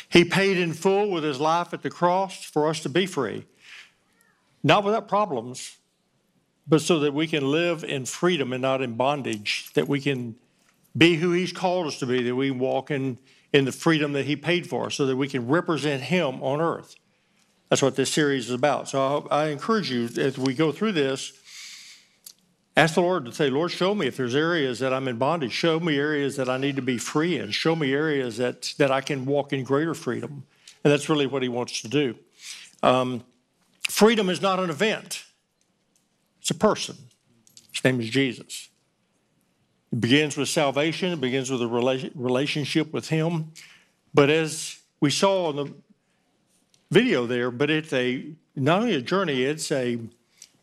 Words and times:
He 0.10 0.26
paid 0.26 0.58
in 0.58 0.74
full 0.74 1.10
with 1.10 1.24
his 1.24 1.40
life 1.40 1.74
at 1.74 1.82
the 1.82 1.90
cross 1.90 2.44
for 2.44 2.68
us 2.68 2.82
to 2.82 2.90
be 2.90 3.06
free. 3.06 3.46
Not 4.64 4.84
without 4.84 5.08
problems, 5.08 5.78
but 6.68 6.82
so 6.82 7.00
that 7.00 7.14
we 7.14 7.26
can 7.26 7.50
live 7.50 7.86
in 7.86 8.04
freedom 8.04 8.52
and 8.52 8.62
not 8.62 8.82
in 8.82 8.96
bondage, 8.96 9.72
that 9.74 9.88
we 9.88 10.02
can 10.02 10.36
be 10.98 11.16
who 11.16 11.32
he's 11.32 11.52
called 11.52 11.88
us 11.88 12.00
to 12.00 12.06
be, 12.06 12.24
that 12.24 12.36
we 12.36 12.52
walk 12.52 12.90
in, 12.92 13.20
in 13.54 13.66
the 13.66 13.72
freedom 13.72 14.14
that 14.14 14.26
he 14.26 14.36
paid 14.36 14.68
for, 14.68 14.90
so 14.90 15.06
that 15.06 15.16
we 15.16 15.28
can 15.28 15.48
represent 15.48 16.04
him 16.04 16.42
on 16.42 16.62
earth. 16.62 16.96
That's 17.70 17.82
what 17.82 17.96
this 17.96 18.12
series 18.12 18.46
is 18.46 18.52
about. 18.52 18.88
So 18.88 19.28
I, 19.30 19.44
I 19.44 19.48
encourage 19.48 19.92
you 19.92 20.06
as 20.18 20.38
we 20.38 20.54
go 20.54 20.72
through 20.72 20.94
this, 20.94 21.34
ask 22.78 22.96
the 22.96 23.02
Lord 23.02 23.26
to 23.26 23.32
say, 23.34 23.50
Lord, 23.50 23.72
show 23.72 23.94
me 23.94 24.08
if 24.08 24.16
there's 24.16 24.36
areas 24.36 24.80
that 24.80 24.94
I'm 24.94 25.08
in 25.08 25.18
bondage. 25.18 25.52
Show 25.52 25.80
me 25.80 25.98
areas 25.98 26.38
that 26.38 26.48
I 26.48 26.58
need 26.58 26.78
to 26.78 26.82
be 26.82 26.98
free 26.98 27.38
in. 27.38 27.52
Show 27.52 27.76
me 27.76 27.94
areas 27.94 28.38
that, 28.38 28.74
that 28.78 28.92
I 28.92 29.02
can 29.02 29.26
walk 29.26 29.52
in 29.52 29.64
greater 29.64 29.94
freedom. 29.94 30.46
And 30.84 30.94
that's 30.94 31.10
really 31.10 31.28
what 31.28 31.44
he 31.44 31.50
wants 31.50 31.82
to 31.82 31.90
do. 31.90 32.16
Um, 32.84 33.24
freedom 33.90 34.30
is 34.30 34.42
not 34.42 34.60
an 34.60 34.70
event, 34.70 35.26
it's 36.40 36.52
a 36.52 36.56
person. 36.56 36.96
His 37.74 37.84
name 37.84 38.00
is 38.00 38.10
Jesus. 38.10 38.70
It 39.92 40.02
begins 40.02 40.38
with 40.38 40.50
salvation, 40.50 41.14
it 41.14 41.22
begins 41.22 41.50
with 41.50 41.62
a 41.62 41.68
relationship 41.68 42.92
with 42.92 43.10
Him. 43.10 43.52
But 44.14 44.30
as 44.30 44.80
we 45.00 45.10
saw 45.10 45.50
in 45.52 45.56
the 45.56 45.74
video 46.92 47.26
there, 47.26 47.52
but 47.52 47.70
it's 47.70 47.94
a 47.94 48.26
not 48.56 48.82
only 48.82 48.96
a 48.96 49.02
journey, 49.02 49.44
it's 49.44 49.72
a 49.72 50.00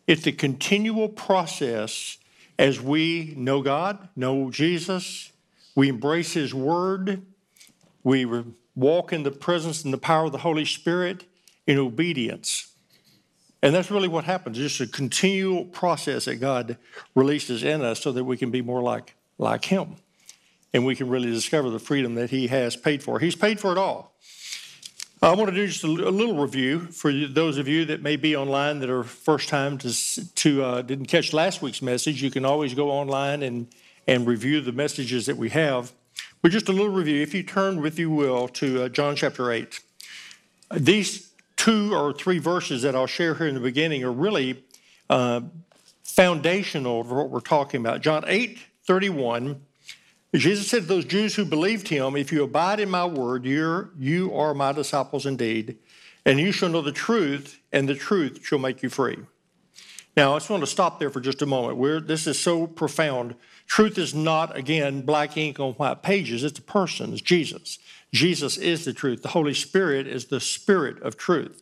it's 0.07 0.27
a 0.27 0.31
continual 0.31 1.09
process 1.09 2.17
as 2.57 2.79
we 2.79 3.33
know 3.35 3.61
God, 3.61 4.09
know 4.15 4.49
Jesus, 4.49 5.31
we 5.75 5.89
embrace 5.89 6.33
His 6.33 6.53
Word, 6.53 7.21
we 8.03 8.25
walk 8.75 9.11
in 9.11 9.23
the 9.23 9.31
presence 9.31 9.83
and 9.83 9.91
the 9.91 9.97
power 9.97 10.25
of 10.25 10.31
the 10.31 10.39
Holy 10.39 10.65
Spirit 10.65 11.25
in 11.65 11.77
obedience. 11.77 12.71
And 13.61 13.73
that's 13.73 13.89
really 13.89 14.07
what 14.07 14.25
happens. 14.25 14.59
It's 14.59 14.77
just 14.77 14.89
a 14.89 14.93
continual 14.93 15.65
process 15.65 16.25
that 16.25 16.35
God 16.35 16.77
releases 17.15 17.63
in 17.63 17.81
us 17.81 17.99
so 17.99 18.11
that 18.11 18.23
we 18.23 18.37
can 18.37 18.51
be 18.51 18.61
more 18.61 18.81
like, 18.81 19.14
like 19.37 19.65
Him. 19.65 19.95
And 20.73 20.85
we 20.85 20.95
can 20.95 21.09
really 21.09 21.31
discover 21.31 21.69
the 21.69 21.79
freedom 21.79 22.15
that 22.15 22.29
He 22.29 22.47
has 22.47 22.75
paid 22.75 23.01
for. 23.03 23.19
He's 23.19 23.35
paid 23.35 23.59
for 23.59 23.71
it 23.71 23.77
all. 23.77 24.15
I 25.21 25.33
want 25.33 25.49
to 25.49 25.55
do 25.55 25.65
just 25.65 25.83
a, 25.83 25.87
little 25.87 26.37
review 26.37 26.81
for 26.81 27.11
those 27.11 27.57
of 27.57 27.67
you 27.67 27.85
that 27.85 28.03
may 28.03 28.15
be 28.15 28.35
online 28.35 28.79
that 28.79 28.91
are 28.91 29.03
first 29.03 29.49
time 29.49 29.77
to, 29.79 30.35
to 30.35 30.63
uh, 30.63 30.81
didn't 30.83 31.07
catch 31.07 31.33
last 31.33 31.63
week's 31.63 31.81
message. 31.81 32.21
You 32.21 32.29
can 32.29 32.45
always 32.45 32.75
go 32.75 32.91
online 32.91 33.41
and, 33.41 33.67
and 34.07 34.27
review 34.27 34.61
the 34.61 34.71
messages 34.71 35.25
that 35.25 35.35
we 35.35 35.49
have. 35.49 35.93
But 36.43 36.51
just 36.51 36.69
a 36.69 36.71
little 36.71 36.89
review. 36.91 37.23
If 37.23 37.33
you 37.33 37.41
turn, 37.41 37.83
if 37.85 37.97
you 37.97 38.11
will, 38.11 38.47
to 38.49 38.83
uh, 38.83 38.89
John 38.89 39.15
chapter 39.15 39.51
8. 39.51 39.79
These 40.75 41.31
two 41.55 41.95
or 41.95 42.13
three 42.13 42.37
verses 42.37 42.83
that 42.83 42.95
I'll 42.95 43.07
share 43.07 43.33
here 43.33 43.47
in 43.47 43.55
the 43.55 43.61
beginning 43.61 44.03
are 44.03 44.11
really 44.11 44.63
uh, 45.09 45.41
foundational 46.03 47.03
for 47.03 47.15
what 47.15 47.31
we're 47.31 47.39
talking 47.39 47.79
about. 47.79 48.01
John 48.01 48.23
8 48.27 48.59
31. 48.85 49.61
Jesus 50.33 50.69
said 50.69 50.83
to 50.83 50.87
those 50.87 51.05
Jews 51.05 51.35
who 51.35 51.45
believed 51.45 51.87
him, 51.87 52.15
If 52.15 52.31
you 52.31 52.43
abide 52.43 52.79
in 52.79 52.89
my 52.89 53.05
word, 53.05 53.45
you're, 53.45 53.91
you 53.97 54.33
are 54.33 54.53
my 54.53 54.71
disciples 54.71 55.25
indeed, 55.25 55.77
and 56.25 56.39
you 56.39 56.51
shall 56.51 56.69
know 56.69 56.81
the 56.81 56.91
truth, 56.91 57.59
and 57.71 57.87
the 57.87 57.95
truth 57.95 58.45
shall 58.45 58.59
make 58.59 58.83
you 58.83 58.89
free. 58.89 59.17
Now, 60.17 60.33
I 60.33 60.37
just 60.37 60.49
want 60.49 60.63
to 60.63 60.67
stop 60.67 60.99
there 60.99 61.09
for 61.09 61.19
just 61.19 61.41
a 61.41 61.45
moment. 61.45 61.77
We're, 61.77 61.99
this 61.99 62.25
is 62.25 62.39
so 62.39 62.67
profound. 62.67 63.35
Truth 63.67 63.97
is 63.97 64.13
not, 64.13 64.55
again, 64.55 65.01
black 65.01 65.35
ink 65.35 65.59
on 65.59 65.73
white 65.73 66.03
pages. 66.03 66.43
It's 66.43 66.59
a 66.59 66.63
person, 66.63 67.13
it's 67.13 67.21
Jesus. 67.21 67.79
Jesus 68.13 68.57
is 68.57 68.85
the 68.85 68.93
truth. 68.93 69.21
The 69.21 69.29
Holy 69.29 69.53
Spirit 69.53 70.07
is 70.07 70.25
the 70.25 70.39
spirit 70.39 71.01
of 71.01 71.17
truth. 71.17 71.61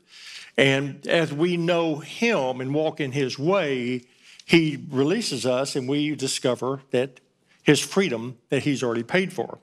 And 0.55 1.07
as 1.07 1.33
we 1.33 1.57
know 1.57 1.97
Him 1.97 2.61
and 2.61 2.75
walk 2.75 2.99
in 2.99 3.11
His 3.11 3.39
way, 3.39 4.03
He 4.45 4.83
releases 4.89 5.45
us 5.45 5.75
and 5.75 5.87
we 5.87 6.15
discover 6.15 6.81
that 6.91 7.19
His 7.63 7.79
freedom 7.79 8.37
that 8.49 8.63
He's 8.63 8.83
already 8.83 9.03
paid 9.03 9.33
for. 9.33 9.59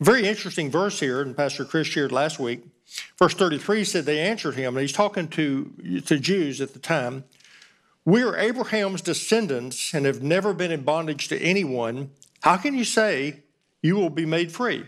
Very 0.00 0.26
interesting 0.26 0.70
verse 0.70 1.00
here, 1.00 1.22
and 1.22 1.36
Pastor 1.36 1.64
Chris 1.64 1.86
shared 1.86 2.12
last 2.12 2.38
week. 2.38 2.64
Verse 3.18 3.34
33 3.34 3.84
said 3.84 4.04
they 4.04 4.20
answered 4.20 4.54
him, 4.54 4.76
and 4.76 4.82
he's 4.82 4.92
talking 4.92 5.28
to, 5.28 6.02
to 6.04 6.18
Jews 6.18 6.60
at 6.60 6.72
the 6.72 6.78
time. 6.78 7.24
We 8.04 8.22
are 8.22 8.36
Abraham's 8.36 9.00
descendants 9.00 9.94
and 9.94 10.04
have 10.04 10.22
never 10.22 10.52
been 10.52 10.70
in 10.70 10.82
bondage 10.82 11.28
to 11.28 11.40
anyone. 11.40 12.10
How 12.42 12.58
can 12.58 12.74
you 12.74 12.84
say 12.84 13.40
you 13.82 13.96
will 13.96 14.10
be 14.10 14.26
made 14.26 14.52
free? 14.52 14.86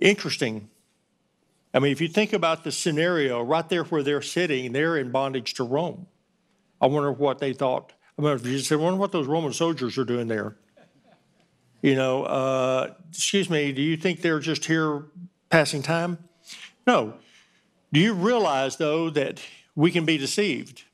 Interesting. 0.00 0.68
I 1.72 1.78
mean, 1.78 1.92
if 1.92 2.00
you 2.00 2.08
think 2.08 2.32
about 2.32 2.62
the 2.62 2.70
scenario 2.70 3.42
right 3.42 3.68
there 3.68 3.84
where 3.84 4.02
they're 4.02 4.22
sitting, 4.22 4.72
they're 4.72 4.98
in 4.98 5.10
bondage 5.10 5.54
to 5.54 5.64
Rome. 5.64 6.06
I 6.84 6.86
wonder 6.86 7.10
what 7.10 7.38
they 7.38 7.54
thought. 7.54 7.94
I 8.18 8.22
mean, 8.22 8.38
you 8.44 8.58
said, 8.58 8.78
I 8.78 8.82
wonder 8.82 8.98
what 8.98 9.10
those 9.10 9.26
Roman 9.26 9.54
soldiers 9.54 9.96
are 9.96 10.04
doing 10.04 10.28
there. 10.28 10.54
You 11.80 11.94
know, 11.94 12.24
uh, 12.24 12.92
excuse 13.08 13.48
me, 13.48 13.72
do 13.72 13.80
you 13.80 13.96
think 13.96 14.20
they're 14.20 14.38
just 14.38 14.66
here 14.66 15.06
passing 15.48 15.82
time? 15.82 16.18
No. 16.86 17.14
Do 17.90 18.00
you 18.00 18.12
realize, 18.12 18.76
though, 18.76 19.08
that 19.08 19.40
we 19.74 19.90
can 19.90 20.04
be 20.04 20.18
deceived? 20.18 20.84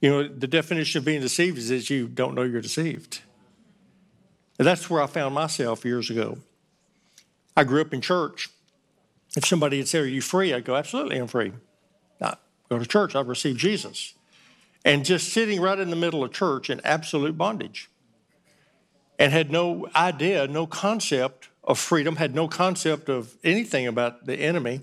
You 0.00 0.10
know, 0.10 0.28
the 0.28 0.46
definition 0.46 1.00
of 1.00 1.04
being 1.04 1.20
deceived 1.20 1.58
is 1.58 1.70
that 1.70 1.90
you 1.90 2.06
don't 2.06 2.36
know 2.36 2.42
you're 2.42 2.60
deceived. 2.60 3.22
And 4.60 4.68
that's 4.68 4.88
where 4.88 5.02
I 5.02 5.08
found 5.08 5.34
myself 5.34 5.84
years 5.84 6.08
ago. 6.08 6.38
I 7.56 7.64
grew 7.64 7.80
up 7.80 7.92
in 7.92 8.00
church. 8.00 8.48
If 9.36 9.44
somebody 9.44 9.78
had 9.78 9.88
said, 9.88 10.02
Are 10.02 10.06
you 10.06 10.20
free? 10.20 10.54
I'd 10.54 10.64
go, 10.64 10.76
Absolutely, 10.76 11.18
I'm 11.18 11.26
free. 11.26 11.52
I 12.20 12.36
go 12.68 12.78
to 12.78 12.86
church, 12.86 13.14
I've 13.14 13.28
received 13.28 13.58
Jesus. 13.58 14.14
And 14.84 15.04
just 15.04 15.32
sitting 15.32 15.60
right 15.60 15.78
in 15.78 15.90
the 15.90 15.96
middle 15.96 16.22
of 16.22 16.32
church 16.32 16.68
in 16.68 16.80
absolute 16.84 17.38
bondage 17.38 17.90
and 19.18 19.32
had 19.32 19.50
no 19.50 19.88
idea, 19.94 20.46
no 20.46 20.66
concept 20.66 21.48
of 21.62 21.78
freedom, 21.78 22.16
had 22.16 22.34
no 22.34 22.48
concept 22.48 23.08
of 23.08 23.36
anything 23.42 23.86
about 23.86 24.26
the 24.26 24.34
enemy. 24.34 24.80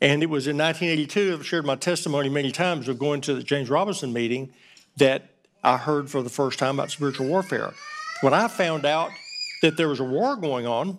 And 0.00 0.22
it 0.22 0.26
was 0.26 0.46
in 0.46 0.58
1982, 0.58 1.32
I've 1.32 1.46
shared 1.46 1.64
my 1.64 1.76
testimony 1.76 2.28
many 2.28 2.52
times 2.52 2.88
of 2.88 2.98
going 2.98 3.22
to 3.22 3.34
the 3.34 3.42
James 3.42 3.70
Robison 3.70 4.12
meeting 4.12 4.52
that 4.96 5.30
I 5.64 5.78
heard 5.78 6.10
for 6.10 6.22
the 6.22 6.28
first 6.28 6.58
time 6.58 6.78
about 6.78 6.90
spiritual 6.90 7.26
warfare. 7.26 7.72
When 8.20 8.34
I 8.34 8.48
found 8.48 8.84
out 8.84 9.10
that 9.62 9.76
there 9.76 9.88
was 9.88 10.00
a 10.00 10.04
war 10.04 10.36
going 10.36 10.66
on, 10.66 10.98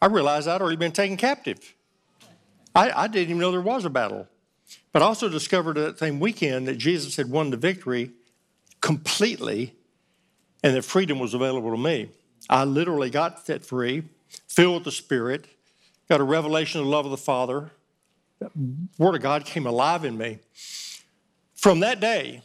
I 0.00 0.06
realized 0.06 0.48
I'd 0.48 0.60
already 0.60 0.76
been 0.76 0.92
taken 0.92 1.16
captive. 1.16 1.74
I, 2.74 2.90
I 2.90 3.06
didn't 3.08 3.30
even 3.30 3.38
know 3.38 3.50
there 3.50 3.60
was 3.60 3.84
a 3.84 3.90
battle. 3.90 4.28
But 4.92 5.02
I 5.02 5.06
also 5.06 5.28
discovered 5.28 5.74
that 5.76 5.98
same 5.98 6.20
weekend 6.20 6.66
that 6.68 6.78
Jesus 6.78 7.16
had 7.16 7.30
won 7.30 7.50
the 7.50 7.56
victory 7.56 8.12
completely 8.80 9.74
and 10.62 10.74
that 10.74 10.82
freedom 10.82 11.18
was 11.18 11.34
available 11.34 11.70
to 11.70 11.76
me. 11.76 12.08
I 12.48 12.64
literally 12.64 13.10
got 13.10 13.44
set 13.46 13.64
free, 13.64 14.04
filled 14.48 14.74
with 14.74 14.84
the 14.84 14.92
Spirit, 14.92 15.46
got 16.08 16.20
a 16.20 16.24
revelation 16.24 16.80
of 16.80 16.86
the 16.86 16.90
love 16.90 17.04
of 17.04 17.10
the 17.10 17.16
Father. 17.16 17.70
The 18.40 18.50
Word 18.98 19.14
of 19.14 19.22
God 19.22 19.44
came 19.44 19.66
alive 19.66 20.04
in 20.04 20.18
me. 20.18 20.38
From 21.54 21.80
that 21.80 22.00
day 22.00 22.42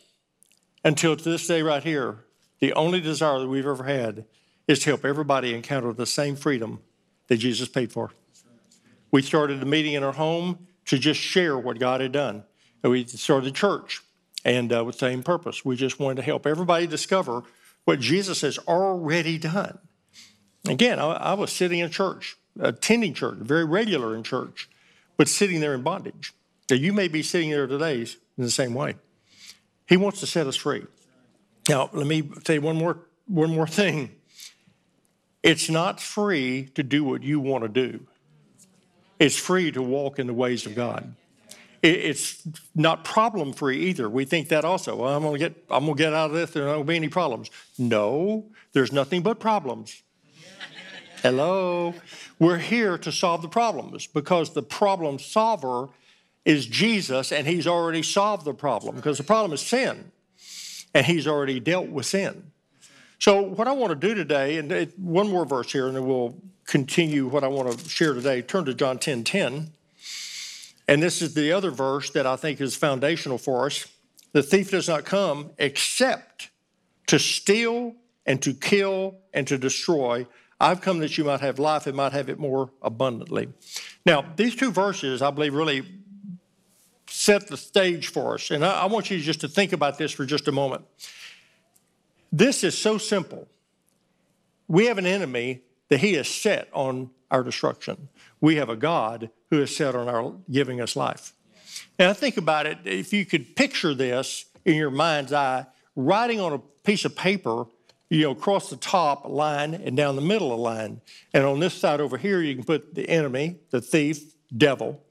until 0.84 1.16
to 1.16 1.24
this 1.30 1.48
day 1.48 1.62
right 1.62 1.84
here, 1.84 2.20
the 2.60 2.74
only 2.74 3.02
desire 3.02 3.40
that 3.40 3.48
we've 3.48 3.66
ever 3.66 3.84
had 3.84 4.26
is 4.68 4.80
to 4.80 4.92
help 4.92 5.06
everybody 5.06 5.54
encounter 5.54 5.94
the 5.94 6.06
same 6.06 6.36
freedom 6.36 6.80
that 7.28 7.38
Jesus 7.38 7.68
paid 7.68 7.92
for. 7.92 8.12
We 9.12 9.22
started 9.22 9.62
a 9.62 9.66
meeting 9.66 9.94
in 9.94 10.04
our 10.04 10.14
home 10.14 10.68
to 10.86 10.98
just 10.98 11.20
share 11.20 11.58
what 11.58 11.80
God 11.80 12.02
had 12.02 12.12
done. 12.12 12.44
And 12.84 12.92
we 12.92 13.06
started 13.06 13.50
a 13.50 13.52
church 13.52 14.02
and 14.44 14.72
uh, 14.72 14.84
with 14.86 14.96
the 14.96 15.00
same 15.00 15.24
purpose. 15.24 15.66
We 15.66 15.76
just 15.76 16.00
wanted 16.00 16.18
to 16.18 16.22
help 16.22 16.46
everybody 16.46 16.88
discover 16.88 17.44
what 17.86 18.00
Jesus 18.00 18.42
has 18.42 18.58
already 18.60 19.38
done. 19.38 19.80
Again, 20.68 21.00
I, 21.00 21.06
I 21.14 21.34
was 21.34 21.52
sitting 21.52 21.80
in 21.80 21.90
church, 21.90 22.38
attending 22.60 23.14
church, 23.14 23.38
very 23.38 23.66
regular 23.66 24.16
in 24.16 24.24
church, 24.24 24.70
but 25.18 25.28
sitting 25.28 25.60
there 25.60 25.74
in 25.74 25.82
bondage. 25.82 26.34
Now, 26.70 26.76
you 26.78 26.94
may 26.94 27.08
be 27.08 27.22
sitting 27.22 27.52
there 27.52 27.68
today 27.68 28.02
in 28.02 28.44
the 28.44 28.52
same 28.52 28.74
way. 28.74 28.96
He 29.88 29.98
wants 29.98 30.20
to 30.22 30.28
set 30.28 30.48
us 30.48 30.56
free. 30.56 30.86
Now, 31.70 31.90
let 31.94 32.08
me 32.08 32.30
say 32.46 32.60
one 32.60 32.76
more, 32.76 33.00
one 33.28 33.54
more 33.54 33.68
thing. 33.68 34.12
It's 35.44 35.70
not 35.70 36.00
free 36.00 36.70
to 36.74 36.82
do 36.82 37.04
what 37.04 37.22
you 37.22 37.40
want 37.40 37.64
to 37.64 37.70
do. 37.70 38.08
It's 39.20 39.38
free 39.38 39.72
to 39.72 39.82
walk 39.82 40.20
in 40.20 40.28
the 40.28 40.34
ways 40.34 40.66
of 40.66 40.76
God. 40.76 41.16
It's 41.82 42.42
not 42.74 43.04
problem 43.04 43.54
free 43.54 43.86
either. 43.86 44.10
We 44.10 44.26
think 44.26 44.50
that 44.50 44.66
also. 44.66 44.96
Well, 44.96 45.16
I'm 45.16 45.24
to 45.34 45.38
get 45.38 45.56
I'm 45.70 45.86
to 45.86 45.94
get 45.94 46.14
out 46.14 46.32
of 46.32 46.36
this. 46.36 46.52
There 46.52 46.66
won't 46.66 46.88
be 46.88 46.96
any 46.96 47.10
problems. 47.10 47.52
No, 47.78 48.46
there's 48.74 48.92
nothing 48.92 49.22
but 49.22 49.40
problems. 49.40 50.02
Hello. 51.22 51.94
We're 52.40 52.58
here 52.58 52.98
to 53.00 53.12
solve 53.12 53.42
the 53.42 53.48
problems 53.48 54.08
because 54.08 54.54
the 54.54 54.64
problem 54.64 55.20
solver 55.20 55.90
is 56.44 56.66
Jesus 56.66 57.32
and 57.32 57.48
he's 57.48 57.68
already 57.68 58.04
solved 58.04 58.46
the 58.46 58.54
problem 58.54 58.96
because 58.96 59.18
the 59.18 59.24
problem 59.24 59.54
is 59.54 59.62
sin 59.62 60.12
and 60.94 61.06
he's 61.06 61.28
already 61.28 61.60
dealt 61.60 61.90
with 61.90 62.06
sin. 62.06 62.52
So, 63.20 63.42
what 63.42 63.68
I 63.68 63.72
want 63.72 63.90
to 63.92 64.08
do 64.08 64.14
today, 64.14 64.58
and 64.58 64.72
uh, 64.72 64.86
one 64.98 65.30
more 65.30 65.46
verse 65.46 65.72
here, 65.72 65.88
and 65.88 65.96
then 65.96 66.06
we'll 66.06 66.36
continue 66.66 67.28
what 67.28 67.44
I 67.44 67.48
want 67.48 67.78
to 67.78 67.90
share 67.90 68.14
today. 68.14 68.42
Turn 68.42 68.66
to 68.66 68.74
John 68.74 69.00
10 69.00 69.24
10. 69.24 69.72
And 70.88 71.02
this 71.02 71.22
is 71.22 71.34
the 71.34 71.52
other 71.52 71.72
verse 71.72 72.12
that 72.12 72.28
I 72.28 72.36
think 72.36 72.62
is 72.62 72.76
foundational 72.76 73.38
for 73.38 73.66
us. 73.66 73.88
The 74.34 74.44
thief 74.44 74.72
does 74.72 74.88
not 74.88 75.06
come 75.06 75.52
except 75.58 76.50
to 77.08 77.18
steal 77.18 77.96
and 78.26 78.42
to 78.42 78.54
kill 78.54 79.16
and 79.34 79.48
to 79.48 79.58
destroy. 79.58 80.28
I've 80.60 80.82
come 80.82 81.00
that 81.00 81.18
you 81.18 81.24
might 81.24 81.42
have 81.42 81.60
life 81.60 81.88
and 81.88 81.96
might 81.96 82.14
have 82.14 82.30
it 82.30 82.40
more 82.40 82.70
abundantly. 82.82 83.50
Now, 84.06 84.26
these 84.36 84.56
two 84.56 84.72
verses, 84.72 85.22
I 85.22 85.32
believe, 85.32 85.54
really 85.54 85.84
set 87.10 87.48
the 87.48 87.58
stage 87.58 88.08
for 88.08 88.36
us. 88.36 88.52
And 88.52 88.64
I, 88.64 88.82
I 88.82 88.86
want 88.86 89.10
you 89.10 89.20
just 89.20 89.42
to 89.42 89.48
think 89.48 89.74
about 89.74 89.98
this 89.98 90.12
for 90.12 90.26
just 90.26 90.48
a 90.48 90.52
moment. 90.52 90.86
This 92.38 92.66
is 92.66 92.78
so 92.78 92.98
simple. 92.98 93.48
We 94.68 94.88
have 94.88 94.98
an 94.98 95.06
enemy 95.06 95.62
that 95.88 96.02
he 96.02 96.16
is 96.16 96.28
set 96.28 96.68
on 96.74 97.12
our 97.32 97.44
destruction. 97.44 98.10
We 98.42 98.58
have 98.58 98.68
a 98.68 98.76
God 98.76 99.30
who 99.50 99.62
is 99.62 99.74
set 99.74 99.96
on 99.96 100.10
our 100.10 100.34
giving 100.52 100.82
us 100.82 100.98
life. 100.98 101.32
And 101.98 102.10
I 102.10 102.14
think 102.14 102.36
about 102.36 102.66
it, 102.66 102.80
if 102.84 103.14
you 103.14 103.26
could 103.26 103.56
picture 103.56 103.94
this 103.94 104.48
in 104.66 104.76
your 104.76 104.92
mind's 104.92 105.32
eye, 105.32 105.66
writing 105.96 106.42
on 106.42 106.52
a 106.52 106.60
piece 106.84 107.06
of 107.06 107.16
paper, 107.16 107.68
you 108.10 108.24
know, 108.24 108.32
across 108.32 108.70
the 108.70 108.76
top 108.76 109.26
line 109.30 109.74
and 109.74 109.96
down 109.96 110.18
the 110.18 110.22
middle 110.22 110.52
of 110.52 110.60
line. 110.60 111.00
And 111.34 111.46
on 111.46 111.62
this 111.62 111.74
side 111.74 112.02
over 112.02 112.18
here, 112.18 112.42
you 112.42 112.54
can 112.54 112.66
put 112.66 112.96
the 112.96 113.10
enemy, 113.10 113.60
the 113.70 113.80
thief, 113.80 114.34
devil. 114.56 115.02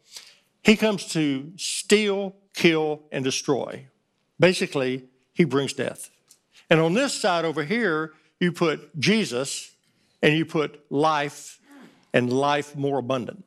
He 0.62 0.76
comes 0.76 1.06
to 1.14 1.52
steal, 1.56 2.36
kill, 2.52 3.04
and 3.10 3.24
destroy. 3.24 3.86
Basically, 4.38 5.04
he 5.32 5.44
brings 5.44 5.72
death. 5.72 6.10
And 6.70 6.80
on 6.80 6.94
this 6.94 7.12
side 7.12 7.44
over 7.44 7.64
here, 7.64 8.12
you 8.40 8.52
put 8.52 8.98
Jesus, 8.98 9.74
and 10.22 10.34
you 10.36 10.44
put 10.44 10.80
life 10.90 11.60
and 12.12 12.32
life 12.32 12.74
more 12.74 12.98
abundant. 12.98 13.44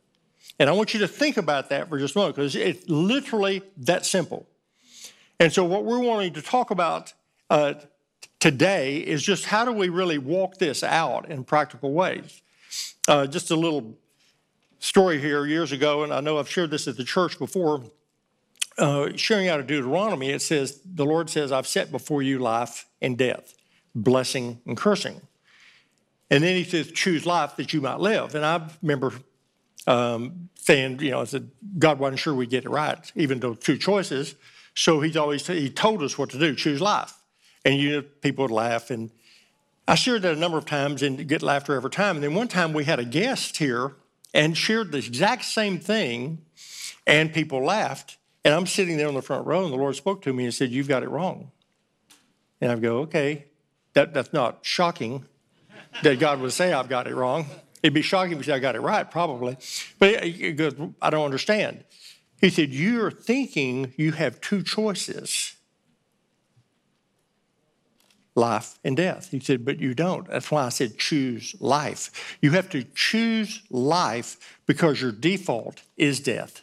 And 0.59 0.69
I 0.69 0.73
want 0.73 0.93
you 0.93 0.99
to 1.01 1.07
think 1.07 1.37
about 1.37 1.69
that 1.69 1.89
for 1.89 1.97
just 1.97 2.15
a 2.15 2.19
moment 2.19 2.35
because 2.35 2.55
it's 2.55 2.87
literally 2.87 3.63
that 3.77 4.05
simple. 4.05 4.47
And 5.39 5.51
so, 5.51 5.63
what 5.63 5.85
we're 5.85 5.99
wanting 5.99 6.33
to 6.33 6.41
talk 6.41 6.71
about 6.71 7.13
uh, 7.49 7.75
today 8.39 8.97
is 8.97 9.23
just 9.23 9.45
how 9.45 9.65
do 9.65 9.71
we 9.71 9.89
really 9.89 10.17
walk 10.17 10.57
this 10.57 10.83
out 10.83 11.29
in 11.29 11.43
practical 11.43 11.93
ways. 11.93 12.41
Uh, 13.07 13.27
just 13.27 13.51
a 13.51 13.55
little 13.55 13.97
story 14.79 15.19
here 15.19 15.45
years 15.45 15.71
ago, 15.71 16.03
and 16.03 16.13
I 16.13 16.21
know 16.21 16.39
I've 16.39 16.49
shared 16.49 16.71
this 16.71 16.87
at 16.87 16.97
the 16.97 17.03
church 17.03 17.39
before. 17.39 17.83
Uh, 18.77 19.09
sharing 19.15 19.47
out 19.47 19.59
of 19.59 19.68
Deuteronomy, 19.68 20.29
it 20.29 20.41
says, 20.41 20.79
The 20.85 21.06
Lord 21.06 21.29
says, 21.29 21.51
I've 21.51 21.68
set 21.68 21.91
before 21.91 22.21
you 22.21 22.39
life 22.39 22.85
and 23.01 23.18
death, 23.18 23.56
blessing 23.95 24.62
and 24.65 24.77
cursing. 24.77 25.21
And 26.29 26.44
then 26.44 26.56
he 26.56 26.63
says, 26.63 26.91
choose 26.91 27.25
life 27.25 27.56
that 27.56 27.74
you 27.74 27.81
might 27.81 28.00
live. 28.00 28.35
And 28.35 28.45
I 28.45 28.69
remember 28.81 29.13
um, 29.85 30.50
saying, 30.56 31.00
you 31.00 31.12
know, 31.12 31.21
I 31.21 31.24
said, 31.24 31.50
God 31.79 32.00
wasn't 32.00 32.19
sure 32.19 32.33
we'd 32.33 32.50
get 32.50 32.65
it 32.65 32.69
right, 32.69 33.12
even 33.15 33.39
though 33.39 33.53
two 33.53 33.77
choices. 33.77 34.35
So 34.75 35.00
he's 35.01 35.15
always, 35.15 35.47
he 35.47 35.69
told 35.69 36.03
us 36.03 36.18
what 36.18 36.30
to 36.31 36.39
do, 36.39 36.53
choose 36.53 36.81
life. 36.81 37.13
And 37.63 37.80
you 37.80 37.91
know, 37.91 38.01
people 38.01 38.44
would 38.44 38.51
laugh. 38.51 38.91
And 38.91 39.12
I 39.88 39.95
shared 39.95 40.21
that 40.23 40.33
a 40.33 40.39
number 40.39 40.57
of 40.57 40.65
times 40.65 41.01
and 41.01 41.27
get 41.27 41.41
laughter 41.41 41.75
every 41.75 41.89
time. 41.89 42.18
And 42.18 42.23
then 42.23 42.35
one 42.35 42.50
time 42.50 42.73
we 42.73 42.83
had 42.83 43.00
a 43.00 43.06
guest 43.06 43.57
here 43.57 43.95
and 44.33 44.57
shared 44.57 44.91
the 44.91 44.97
exact 44.97 45.45
same 45.45 45.80
thing, 45.80 46.39
and 47.07 47.33
people 47.33 47.63
laughed. 47.63 48.16
And 48.47 48.55
I'm 48.55 48.65
sitting 48.65 48.95
there 48.95 49.09
on 49.09 49.13
the 49.13 49.21
front 49.21 49.45
row, 49.45 49.65
and 49.65 49.73
the 49.73 49.77
Lord 49.77 49.97
spoke 49.97 50.21
to 50.21 50.31
me 50.31 50.45
and 50.45 50.53
said, 50.53 50.71
You've 50.71 50.88
got 50.88 51.03
it 51.03 51.09
wrong. 51.09 51.51
And 52.61 52.71
I 52.71 52.75
go, 52.77 52.99
Okay, 52.99 53.44
that, 53.91 54.13
that's 54.13 54.31
not 54.31 54.59
shocking 54.61 55.25
that 56.01 56.17
God 56.17 56.39
would 56.39 56.53
say 56.53 56.71
I've 56.71 56.88
got 56.88 57.07
it 57.07 57.13
wrong. 57.13 57.47
It'd 57.83 57.94
be 57.94 58.01
shocking 58.01 58.31
if 58.31 58.38
he 58.38 58.44
said 58.45 58.55
I 58.55 58.59
got 58.59 58.75
it 58.75 58.79
right, 58.79 59.11
probably. 59.11 59.57
But 59.99 60.23
he 60.23 60.53
goes, 60.53 60.75
I 61.01 61.09
don't 61.09 61.25
understand. 61.25 61.83
He 62.39 62.49
said, 62.49 62.69
You're 62.69 63.11
thinking 63.11 63.94
you 63.97 64.13
have 64.13 64.39
two 64.39 64.63
choices 64.63 65.57
life 68.33 68.79
and 68.85 68.95
death. 68.95 69.31
He 69.31 69.41
said, 69.41 69.65
But 69.65 69.81
you 69.81 69.94
don't. 69.94 70.25
That's 70.25 70.49
why 70.49 70.63
I 70.63 70.69
said 70.69 70.97
choose 70.97 71.53
life. 71.59 72.38
You 72.41 72.51
have 72.51 72.69
to 72.69 72.85
choose 72.95 73.61
life 73.69 74.57
because 74.65 75.01
your 75.01 75.11
default 75.11 75.81
is 75.97 76.21
death. 76.21 76.61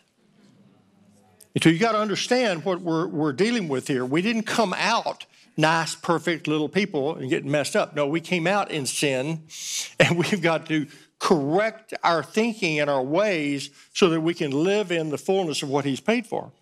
And 1.55 1.63
so 1.63 1.71
you 1.71 1.79
got 1.79 1.93
to 1.93 2.01
understand 2.01 2.65
what 2.65 2.81
we're, 2.81 3.07
we're 3.07 3.33
dealing 3.33 3.69
with 3.69 3.89
here. 3.89 4.05
We 4.05 4.23
didn't 4.23 4.43
come 4.43 4.75
out 4.77 5.27
nice, 5.57 5.95
perfect 5.95 6.49
little 6.49 6.69
people 6.69 7.15
and 7.17 7.31
get 7.31 7.45
messed 7.45 7.77
up. 7.77 7.95
No, 7.95 8.07
we 8.07 8.21
came 8.21 8.47
out 8.47 8.71
in 8.71 8.87
sin 8.87 9.45
and 10.01 10.19
we've 10.19 10.43
got 10.43 10.67
to 10.67 10.87
correct 11.19 11.95
our 12.03 12.23
thinking 12.23 12.81
and 12.81 12.91
our 12.91 13.03
ways 13.03 13.71
so 13.93 14.09
that 14.11 14.21
we 14.21 14.35
can 14.35 14.51
live 14.51 14.91
in 14.93 15.11
the 15.11 15.19
fullness 15.19 15.63
of 15.63 15.71
what 15.71 15.85
He's 15.85 16.01
paid 16.01 16.27
for. 16.27 16.53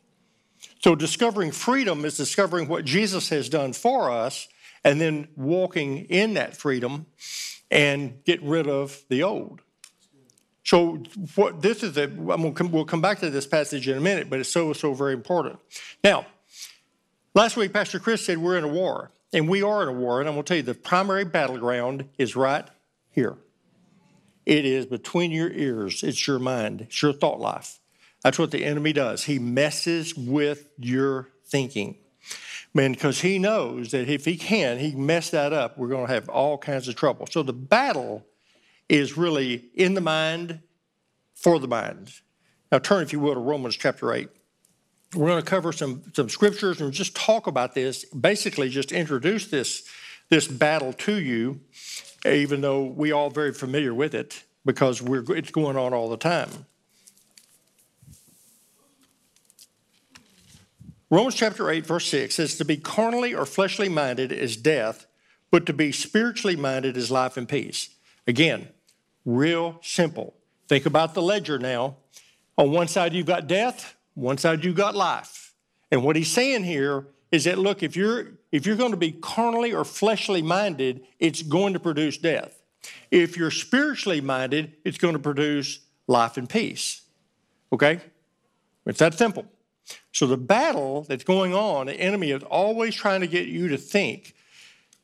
So, 0.80 0.94
discovering 0.94 1.50
freedom 1.50 2.04
is 2.04 2.16
discovering 2.16 2.68
what 2.68 2.84
Jesus 2.84 3.28
has 3.30 3.48
done 3.48 3.72
for 3.72 4.10
us 4.10 4.46
and 4.84 5.00
then 5.00 5.28
walking 5.36 6.06
in 6.06 6.34
that 6.34 6.56
freedom 6.56 7.06
and 7.70 8.22
get 8.24 8.42
rid 8.42 8.68
of 8.68 9.02
the 9.08 9.22
old. 9.22 9.62
So, 10.64 11.02
what 11.34 11.60
this 11.60 11.82
is, 11.82 11.96
a, 11.96 12.06
come, 12.06 12.70
we'll 12.70 12.84
come 12.84 13.00
back 13.00 13.18
to 13.20 13.30
this 13.30 13.46
passage 13.46 13.88
in 13.88 13.96
a 13.96 14.00
minute, 14.00 14.30
but 14.30 14.38
it's 14.38 14.48
so, 14.48 14.72
so 14.72 14.94
very 14.94 15.12
important. 15.12 15.58
Now, 16.04 16.26
Last 17.34 17.56
week, 17.56 17.72
Pastor 17.72 17.98
Chris 17.98 18.26
said 18.26 18.36
we're 18.36 18.58
in 18.58 18.64
a 18.64 18.68
war, 18.68 19.10
and 19.32 19.48
we 19.48 19.62
are 19.62 19.82
in 19.82 19.88
a 19.88 19.92
war. 19.92 20.20
And 20.20 20.28
I'm 20.28 20.34
going 20.34 20.44
to 20.44 20.48
tell 20.48 20.56
you 20.58 20.62
the 20.62 20.74
primary 20.74 21.24
battleground 21.24 22.10
is 22.18 22.36
right 22.36 22.68
here. 23.10 23.38
It 24.44 24.66
is 24.66 24.84
between 24.84 25.30
your 25.30 25.50
ears, 25.50 26.02
it's 26.02 26.26
your 26.26 26.38
mind, 26.38 26.82
it's 26.82 27.00
your 27.00 27.14
thought 27.14 27.40
life. 27.40 27.78
That's 28.22 28.38
what 28.38 28.50
the 28.50 28.64
enemy 28.64 28.92
does. 28.92 29.24
He 29.24 29.38
messes 29.38 30.14
with 30.14 30.68
your 30.78 31.30
thinking. 31.46 31.96
Man, 32.74 32.92
because 32.92 33.22
he 33.22 33.38
knows 33.38 33.92
that 33.92 34.10
if 34.10 34.26
he 34.26 34.36
can, 34.36 34.78
he 34.78 34.94
mess 34.94 35.30
that 35.30 35.54
up. 35.54 35.78
We're 35.78 35.88
going 35.88 36.08
to 36.08 36.12
have 36.12 36.28
all 36.28 36.58
kinds 36.58 36.86
of 36.86 36.96
trouble. 36.96 37.26
So 37.30 37.42
the 37.42 37.52
battle 37.54 38.26
is 38.88 39.16
really 39.16 39.70
in 39.74 39.94
the 39.94 40.00
mind, 40.00 40.60
for 41.34 41.58
the 41.58 41.68
mind. 41.68 42.12
Now 42.70 42.78
turn, 42.78 43.02
if 43.02 43.12
you 43.12 43.20
will, 43.20 43.34
to 43.34 43.40
Romans 43.40 43.76
chapter 43.76 44.12
8. 44.12 44.28
We're 45.14 45.28
going 45.28 45.42
to 45.42 45.48
cover 45.48 45.72
some, 45.72 46.02
some 46.14 46.28
scriptures 46.28 46.80
and 46.80 46.92
just 46.92 47.14
talk 47.14 47.46
about 47.46 47.74
this, 47.74 48.04
basically, 48.06 48.70
just 48.70 48.92
introduce 48.92 49.48
this, 49.48 49.84
this 50.30 50.48
battle 50.48 50.92
to 50.94 51.16
you, 51.16 51.60
even 52.24 52.62
though 52.62 52.84
we 52.84 53.12
all 53.12 53.28
very 53.28 53.52
familiar 53.52 53.92
with 53.92 54.14
it 54.14 54.44
because 54.64 55.02
we're, 55.02 55.24
it's 55.36 55.50
going 55.50 55.76
on 55.76 55.92
all 55.92 56.08
the 56.08 56.16
time. 56.16 56.66
Romans 61.10 61.34
chapter 61.34 61.70
8, 61.70 61.84
verse 61.84 62.06
6 62.06 62.34
says, 62.34 62.56
To 62.56 62.64
be 62.64 62.78
carnally 62.78 63.34
or 63.34 63.44
fleshly 63.44 63.90
minded 63.90 64.32
is 64.32 64.56
death, 64.56 65.06
but 65.50 65.66
to 65.66 65.74
be 65.74 65.92
spiritually 65.92 66.56
minded 66.56 66.96
is 66.96 67.10
life 67.10 67.36
and 67.36 67.46
peace. 67.46 67.90
Again, 68.26 68.68
real 69.24 69.78
simple. 69.82 70.34
Think 70.68 70.86
about 70.86 71.14
the 71.14 71.22
ledger 71.22 71.58
now. 71.58 71.96
On 72.56 72.70
one 72.70 72.88
side, 72.88 73.12
you've 73.12 73.26
got 73.26 73.46
death, 73.46 73.96
one 74.14 74.38
side 74.38 74.64
you've 74.64 74.76
got 74.76 74.94
life. 74.94 75.54
And 75.90 76.02
what 76.04 76.16
he's 76.16 76.30
saying 76.30 76.64
here 76.64 77.06
is 77.30 77.44
that 77.44 77.58
look, 77.58 77.82
if 77.82 77.96
you're 77.96 78.32
if 78.52 78.66
you're 78.66 78.76
going 78.76 78.90
to 78.90 78.96
be 78.96 79.12
carnally 79.12 79.72
or 79.72 79.84
fleshly 79.84 80.42
minded, 80.42 81.06
it's 81.18 81.42
going 81.42 81.72
to 81.72 81.80
produce 81.80 82.18
death. 82.18 82.62
If 83.10 83.36
you're 83.36 83.50
spiritually 83.50 84.20
minded, 84.20 84.74
it's 84.84 84.98
going 84.98 85.14
to 85.14 85.18
produce 85.18 85.80
life 86.06 86.36
and 86.36 86.48
peace. 86.48 87.02
Okay? 87.72 88.00
It's 88.84 88.98
that 88.98 89.14
simple. 89.14 89.46
So 90.12 90.26
the 90.26 90.36
battle 90.36 91.02
that's 91.08 91.24
going 91.24 91.54
on, 91.54 91.86
the 91.86 91.94
enemy 91.94 92.30
is 92.30 92.42
always 92.44 92.94
trying 92.94 93.20
to 93.22 93.26
get 93.26 93.48
you 93.48 93.68
to 93.68 93.78
think 93.78 94.34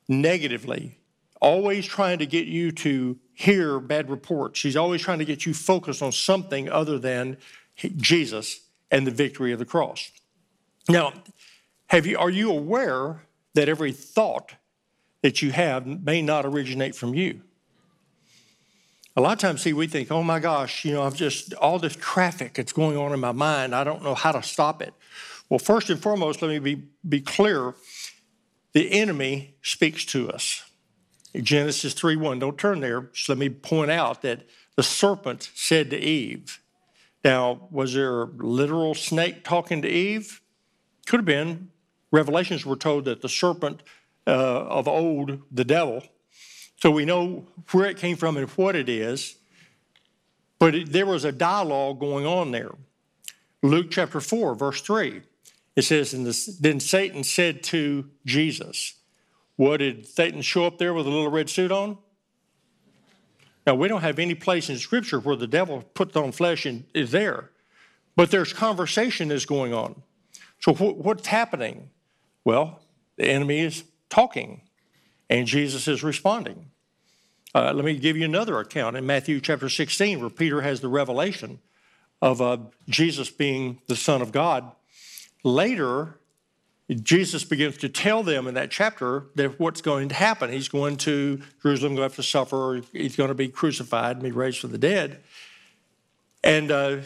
negatively, 0.07 0.98
always 1.39 1.85
trying 1.85 2.19
to 2.19 2.25
get 2.25 2.47
you 2.47 2.71
to 2.71 3.17
hear 3.33 3.79
bad 3.79 4.09
reports. 4.09 4.59
She's 4.59 4.75
always 4.75 5.01
trying 5.01 5.19
to 5.19 5.25
get 5.25 5.45
you 5.45 5.53
focused 5.53 6.01
on 6.01 6.11
something 6.11 6.69
other 6.69 6.99
than 6.99 7.37
Jesus 7.97 8.61
and 8.91 9.07
the 9.07 9.11
victory 9.11 9.53
of 9.53 9.59
the 9.59 9.65
cross. 9.65 10.11
Now, 10.89 11.13
have 11.87 12.05
you, 12.05 12.17
are 12.17 12.29
you 12.29 12.51
aware 12.51 13.23
that 13.53 13.69
every 13.69 13.91
thought 13.91 14.53
that 15.21 15.41
you 15.41 15.51
have 15.51 15.85
may 15.85 16.21
not 16.21 16.45
originate 16.45 16.95
from 16.95 17.13
you? 17.13 17.41
A 19.15 19.21
lot 19.21 19.33
of 19.33 19.39
times, 19.39 19.61
see, 19.61 19.73
we 19.73 19.87
think, 19.87 20.11
oh 20.11 20.23
my 20.23 20.39
gosh, 20.39 20.85
you 20.85 20.93
know, 20.93 21.03
I've 21.03 21.15
just, 21.15 21.53
all 21.55 21.79
this 21.79 21.95
traffic 21.95 22.53
that's 22.53 22.71
going 22.71 22.95
on 22.95 23.11
in 23.11 23.19
my 23.19 23.31
mind, 23.31 23.75
I 23.75 23.83
don't 23.83 24.03
know 24.03 24.15
how 24.15 24.31
to 24.31 24.43
stop 24.43 24.81
it. 24.81 24.93
Well, 25.49 25.59
first 25.59 25.89
and 25.89 26.01
foremost, 26.01 26.41
let 26.41 26.49
me 26.49 26.59
be, 26.59 26.83
be 27.07 27.21
clear 27.21 27.73
the 28.73 28.91
enemy 28.91 29.55
speaks 29.61 30.05
to 30.05 30.29
us. 30.29 30.68
Genesis 31.35 31.93
3 31.93 32.15
1, 32.15 32.39
don't 32.39 32.57
turn 32.57 32.79
there. 32.79 33.09
Just 33.13 33.29
let 33.29 33.37
me 33.37 33.49
point 33.49 33.91
out 33.91 34.21
that 34.23 34.47
the 34.75 34.83
serpent 34.83 35.49
said 35.53 35.89
to 35.91 35.97
Eve, 35.97 36.59
now, 37.23 37.67
was 37.69 37.93
there 37.93 38.23
a 38.23 38.25
literal 38.25 38.95
snake 38.95 39.43
talking 39.43 39.81
to 39.81 39.89
Eve? 39.89 40.41
Could 41.05 41.19
have 41.19 41.25
been. 41.25 41.69
Revelations 42.11 42.65
were 42.65 42.77
told 42.77 43.05
that 43.05 43.21
the 43.21 43.29
serpent 43.29 43.83
uh, 44.25 44.31
of 44.31 44.87
old, 44.87 45.41
the 45.51 45.65
devil, 45.65 46.03
so 46.81 46.91
we 46.91 47.03
know 47.03 47.45
where 47.71 47.89
it 47.89 47.97
came 47.97 48.15
from 48.15 48.37
and 48.37 48.49
what 48.51 48.75
it 48.75 48.87
is. 48.87 49.35
But 50.59 50.75
it, 50.75 50.91
there 50.91 51.05
was 51.05 51.25
a 51.25 51.31
dialogue 51.31 51.99
going 51.99 52.25
on 52.25 52.51
there. 52.51 52.71
Luke 53.61 53.87
chapter 53.89 54.21
4, 54.21 54.55
verse 54.55 54.81
3. 54.81 55.21
It 55.75 55.81
says, 55.83 56.11
Then 56.59 56.79
Satan 56.79 57.23
said 57.23 57.63
to 57.63 58.09
Jesus, 58.25 58.95
What 59.59 59.81
did 59.81 60.07
Satan 60.07 60.41
show 60.41 60.65
up 60.65 60.77
there 60.77 60.93
with 60.93 61.05
a 61.05 61.09
little 61.09 61.29
red 61.29 61.49
suit 61.49 61.69
on? 61.69 61.97
Now, 63.67 63.75
we 63.75 63.89
don't 63.89 63.99
have 63.99 64.17
any 64.17 64.33
place 64.33 64.69
in 64.69 64.77
Scripture 64.77 65.19
where 65.19 65.35
the 65.35 65.47
devil 65.47 65.81
puts 65.95 66.15
on 66.15 66.31
flesh 66.31 66.65
and 66.65 66.85
is 66.93 67.11
there, 67.11 67.49
but 68.15 68.31
there's 68.31 68.53
conversation 68.53 69.27
that's 69.27 69.43
going 69.43 69.73
on. 69.73 70.01
So, 70.61 70.73
wh- 70.73 70.97
what's 70.97 71.27
happening? 71.27 71.89
Well, 72.45 72.79
the 73.17 73.27
enemy 73.27 73.59
is 73.59 73.83
talking, 74.07 74.61
and 75.29 75.45
Jesus 75.45 75.89
is 75.89 76.05
responding. 76.05 76.71
Uh, 77.53 77.73
let 77.73 77.83
me 77.83 77.97
give 77.97 78.15
you 78.15 78.23
another 78.23 78.59
account 78.59 78.95
in 78.95 79.05
Matthew 79.05 79.41
chapter 79.41 79.67
16, 79.67 80.21
where 80.21 80.29
Peter 80.29 80.61
has 80.61 80.79
the 80.79 80.87
revelation 80.87 81.59
of 82.21 82.41
uh, 82.41 82.59
Jesus 82.87 83.29
being 83.29 83.81
the 83.87 83.97
Son 83.97 84.21
of 84.21 84.31
God. 84.31 84.71
Later, 85.43 86.18
Jesus 86.89 87.43
begins 87.43 87.77
to 87.77 87.89
tell 87.89 88.23
them 88.23 88.47
in 88.47 88.55
that 88.55 88.71
chapter 88.71 89.25
that 89.35 89.59
what's 89.59 89.81
going 89.81 90.09
to 90.09 90.15
happen. 90.15 90.51
He's 90.51 90.69
going 90.69 90.97
to 90.97 91.39
Jerusalem, 91.61 91.93
going 91.93 91.97
to 91.97 92.03
have 92.03 92.15
to 92.15 92.23
suffer. 92.23 92.81
He's 92.91 93.15
going 93.15 93.27
to 93.27 93.35
be 93.35 93.47
crucified 93.47 94.15
and 94.15 94.23
be 94.23 94.31
raised 94.31 94.59
from 94.59 94.71
the 94.71 94.79
dead. 94.79 95.21
And 96.43 96.71
uh, 96.71 96.97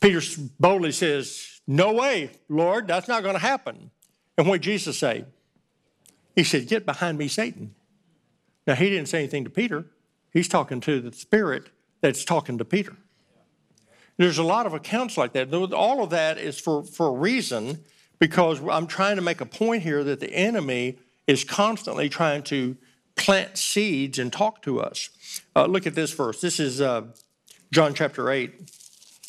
Peter 0.00 0.20
boldly 0.60 0.92
says, 0.92 1.60
"No 1.66 1.94
way, 1.94 2.32
Lord, 2.50 2.86
that's 2.86 3.08
not 3.08 3.22
going 3.22 3.34
to 3.34 3.40
happen." 3.40 3.90
And 4.36 4.46
what 4.46 4.56
did 4.56 4.62
Jesus 4.62 4.98
say? 4.98 5.24
He 6.36 6.44
said, 6.44 6.68
"Get 6.68 6.84
behind 6.84 7.16
me, 7.16 7.28
Satan." 7.28 7.74
Now 8.66 8.74
he 8.74 8.90
didn't 8.90 9.08
say 9.08 9.20
anything 9.20 9.44
to 9.44 9.50
Peter. 9.50 9.86
He's 10.32 10.48
talking 10.48 10.80
to 10.82 11.00
the 11.00 11.12
Spirit 11.12 11.70
that's 12.02 12.24
talking 12.24 12.58
to 12.58 12.64
Peter. 12.64 12.96
There's 14.18 14.38
a 14.38 14.42
lot 14.42 14.66
of 14.66 14.74
accounts 14.74 15.16
like 15.16 15.32
that. 15.32 15.52
All 15.54 16.02
of 16.02 16.10
that 16.10 16.38
is 16.38 16.58
for, 16.60 16.84
for 16.84 17.08
a 17.08 17.12
reason 17.12 17.84
because 18.18 18.60
I'm 18.68 18.86
trying 18.86 19.16
to 19.16 19.22
make 19.22 19.40
a 19.40 19.46
point 19.46 19.82
here 19.82 20.04
that 20.04 20.20
the 20.20 20.32
enemy 20.32 20.98
is 21.26 21.44
constantly 21.44 22.08
trying 22.08 22.42
to 22.44 22.76
plant 23.16 23.56
seeds 23.56 24.18
and 24.18 24.32
talk 24.32 24.62
to 24.62 24.80
us. 24.80 25.10
Uh, 25.54 25.66
look 25.66 25.86
at 25.86 25.94
this 25.94 26.12
verse. 26.12 26.40
This 26.40 26.60
is 26.60 26.80
uh, 26.80 27.02
John 27.72 27.94
chapter 27.94 28.30
8. 28.30 28.70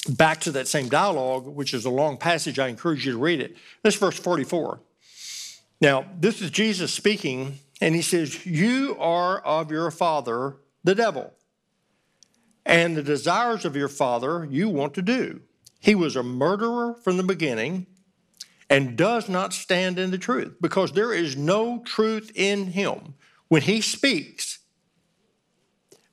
Back 0.10 0.39
to 0.42 0.51
that 0.51 0.68
same 0.68 0.88
dialogue, 0.88 1.48
which 1.48 1.74
is 1.74 1.86
a 1.86 1.89
long 1.89 2.18
passage. 2.18 2.60
I 2.60 2.68
encourage 2.68 3.06
you 3.06 3.13
to 3.13 3.18
read 3.18 3.42
it. 3.42 3.56
This 3.82 3.96
verse 3.96 4.20
44. 4.20 4.80
Now, 5.82 6.06
this 6.20 6.42
is 6.42 6.51
Jesus 6.51 6.94
speaking, 6.94 7.60
and 7.82 7.96
he 7.96 8.01
says, 8.01 8.46
You 8.46 8.96
are 9.00 9.39
of 9.39 9.72
your 9.72 9.89
father, 9.92 10.58
the 10.84 10.96
devil, 10.96 11.34
and 12.65 12.96
the 12.96 13.04
desires 13.04 13.65
of 13.65 13.75
your 13.75 13.88
father 13.88 14.48
you 14.50 14.70
want 14.70 14.94
to 14.94 15.01
do. 15.01 15.42
He 15.80 15.96
was 15.96 16.15
a 16.15 16.24
murderer 16.24 16.96
from 17.04 17.18
the 17.18 17.24
beginning 17.24 17.88
and 18.69 18.98
does 18.98 19.29
not 19.29 19.53
stand 19.53 20.00
in 20.00 20.12
the 20.12 20.17
truth 20.17 20.55
because 20.62 20.91
there 20.91 21.13
is 21.13 21.38
no 21.38 21.79
truth 21.79 22.31
in 22.36 22.67
him. 22.67 23.15
When 23.48 23.62
he 23.62 23.81
speaks 23.81 24.60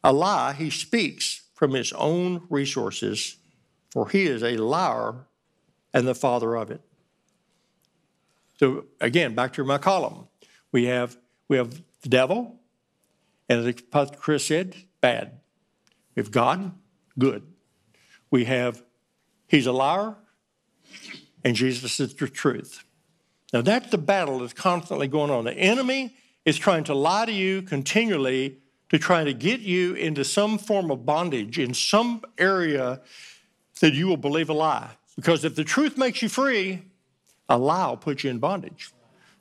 a 0.04 0.12
lie, 0.12 0.52
he 0.52 0.70
speaks 0.70 1.42
from 1.54 1.72
his 1.72 1.92
own 1.92 2.42
resources, 2.50 3.36
for 3.90 4.08
he 4.08 4.24
is 4.24 4.42
a 4.42 4.56
liar 4.56 5.26
and 5.94 6.06
the 6.06 6.14
father 6.14 6.56
of 6.56 6.70
it. 6.70 6.80
So 8.58 8.86
again, 9.00 9.34
back 9.34 9.52
to 9.54 9.64
my 9.64 9.78
column. 9.78 10.28
We 10.72 10.84
have 10.86 11.16
we 11.48 11.56
have 11.56 11.82
the 12.02 12.08
devil, 12.08 12.60
and 13.48 13.66
as 13.66 14.10
Chris 14.16 14.46
said, 14.46 14.74
bad. 15.00 15.40
We 16.14 16.20
have 16.22 16.30
God, 16.30 16.72
good. 17.18 17.42
We 18.30 18.44
have 18.44 18.82
he's 19.46 19.66
a 19.66 19.72
liar, 19.72 20.16
and 21.44 21.56
Jesus 21.56 22.00
is 22.00 22.14
the 22.14 22.28
truth. 22.28 22.84
Now, 23.52 23.60
that's 23.60 23.90
the 23.90 23.98
battle 23.98 24.38
that's 24.38 24.52
constantly 24.52 25.08
going 25.08 25.30
on. 25.30 25.44
The 25.44 25.52
enemy 25.52 26.14
is 26.44 26.58
trying 26.58 26.84
to 26.84 26.94
lie 26.94 27.26
to 27.26 27.32
you 27.32 27.62
continually 27.62 28.58
to 28.88 28.98
try 28.98 29.24
to 29.24 29.32
get 29.32 29.60
you 29.60 29.94
into 29.94 30.24
some 30.24 30.58
form 30.58 30.90
of 30.90 31.04
bondage 31.06 31.58
in 31.58 31.74
some 31.74 32.22
area 32.38 33.00
that 33.80 33.94
you 33.94 34.06
will 34.06 34.16
believe 34.16 34.48
a 34.48 34.52
lie. 34.52 34.90
Because 35.16 35.44
if 35.44 35.54
the 35.54 35.64
truth 35.64 35.96
makes 35.96 36.22
you 36.22 36.28
free, 36.28 36.82
a 37.48 37.58
lie 37.58 37.88
will 37.88 37.96
put 37.96 38.24
you 38.24 38.30
in 38.30 38.38
bondage. 38.38 38.92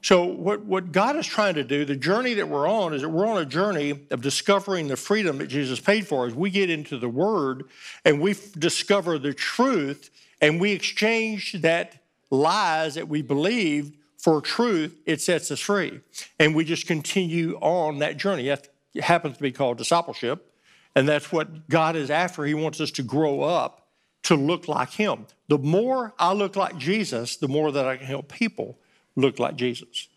So, 0.04 0.26
what, 0.26 0.66
what 0.66 0.92
God 0.92 1.16
is 1.16 1.28
trying 1.28 1.54
to 1.56 1.64
do, 1.64 1.86
the 1.86 1.96
journey 1.96 2.34
that 2.34 2.50
we're 2.50 2.68
on, 2.68 2.94
is 2.94 3.04
that 3.04 3.10
we're 3.10 3.28
on 3.28 3.38
a 3.38 3.46
journey 3.46 4.08
of 4.10 4.22
discovering 4.22 4.88
the 4.88 4.98
freedom 4.98 5.38
that 5.38 5.48
Jesus 5.48 5.80
paid 5.80 6.08
for. 6.08 6.26
As 6.26 6.34
we 6.34 6.50
get 6.50 6.72
into 6.72 6.98
the 6.98 7.08
Word 7.08 7.66
and 8.04 8.20
we 8.20 8.36
discover 8.58 9.20
the 9.20 9.34
truth 9.34 10.10
and 10.42 10.60
we 10.60 10.72
exchange 10.72 11.54
that 11.62 12.04
lies 12.30 12.96
that 12.96 13.08
we 13.08 13.22
believed 13.22 13.96
for 14.18 14.42
truth, 14.42 15.00
it 15.06 15.22
sets 15.22 15.52
us 15.52 15.60
free. 15.60 16.00
And 16.40 16.56
we 16.56 16.66
just 16.66 16.88
continue 16.88 17.58
on 17.60 18.00
that 18.00 18.18
journey. 18.18 18.48
That 18.48 18.68
happens 19.02 19.38
to 19.38 19.44
be 19.44 19.52
called 19.52 19.78
discipleship. 19.78 20.54
And 20.96 21.08
that's 21.08 21.32
what 21.32 21.70
God 21.70 21.96
is 21.96 22.10
after. 22.10 22.44
He 22.44 22.54
wants 22.54 22.82
us 22.82 22.92
to 22.92 23.04
grow 23.04 23.42
up 23.42 23.88
to 24.24 24.36
look 24.36 24.68
like 24.68 24.92
Him. 24.92 25.26
The 25.48 25.58
more 25.58 26.14
I 26.20 26.34
look 26.34 26.56
like 26.56 26.78
Jesus, 26.78 27.38
the 27.38 27.48
more 27.48 27.72
that 27.72 27.88
I 27.88 27.98
can 27.98 28.06
help 28.06 28.32
people 28.32 28.78
look 29.16 29.40
like 29.40 29.56
Jesus. 29.56 30.08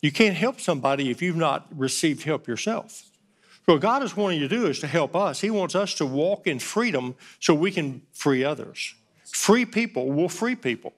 You 0.00 0.10
can't 0.10 0.36
help 0.36 0.60
somebody 0.60 1.10
if 1.10 1.20
you've 1.20 1.36
not 1.36 1.66
received 1.76 2.22
help 2.22 2.48
yourself. 2.48 3.10
So 3.66 3.74
what 3.74 3.82
God 3.82 4.02
is 4.02 4.16
wanting 4.16 4.40
to 4.40 4.48
do 4.48 4.66
is 4.66 4.80
to 4.80 4.86
help 4.86 5.14
us. 5.14 5.40
He 5.40 5.50
wants 5.50 5.74
us 5.74 5.94
to 5.94 6.06
walk 6.06 6.46
in 6.46 6.58
freedom 6.58 7.14
so 7.38 7.54
we 7.54 7.70
can 7.70 8.02
free 8.12 8.42
others. 8.42 8.94
Free 9.32 9.64
people 9.64 10.10
will 10.10 10.28
free 10.28 10.56
people. 10.56 10.94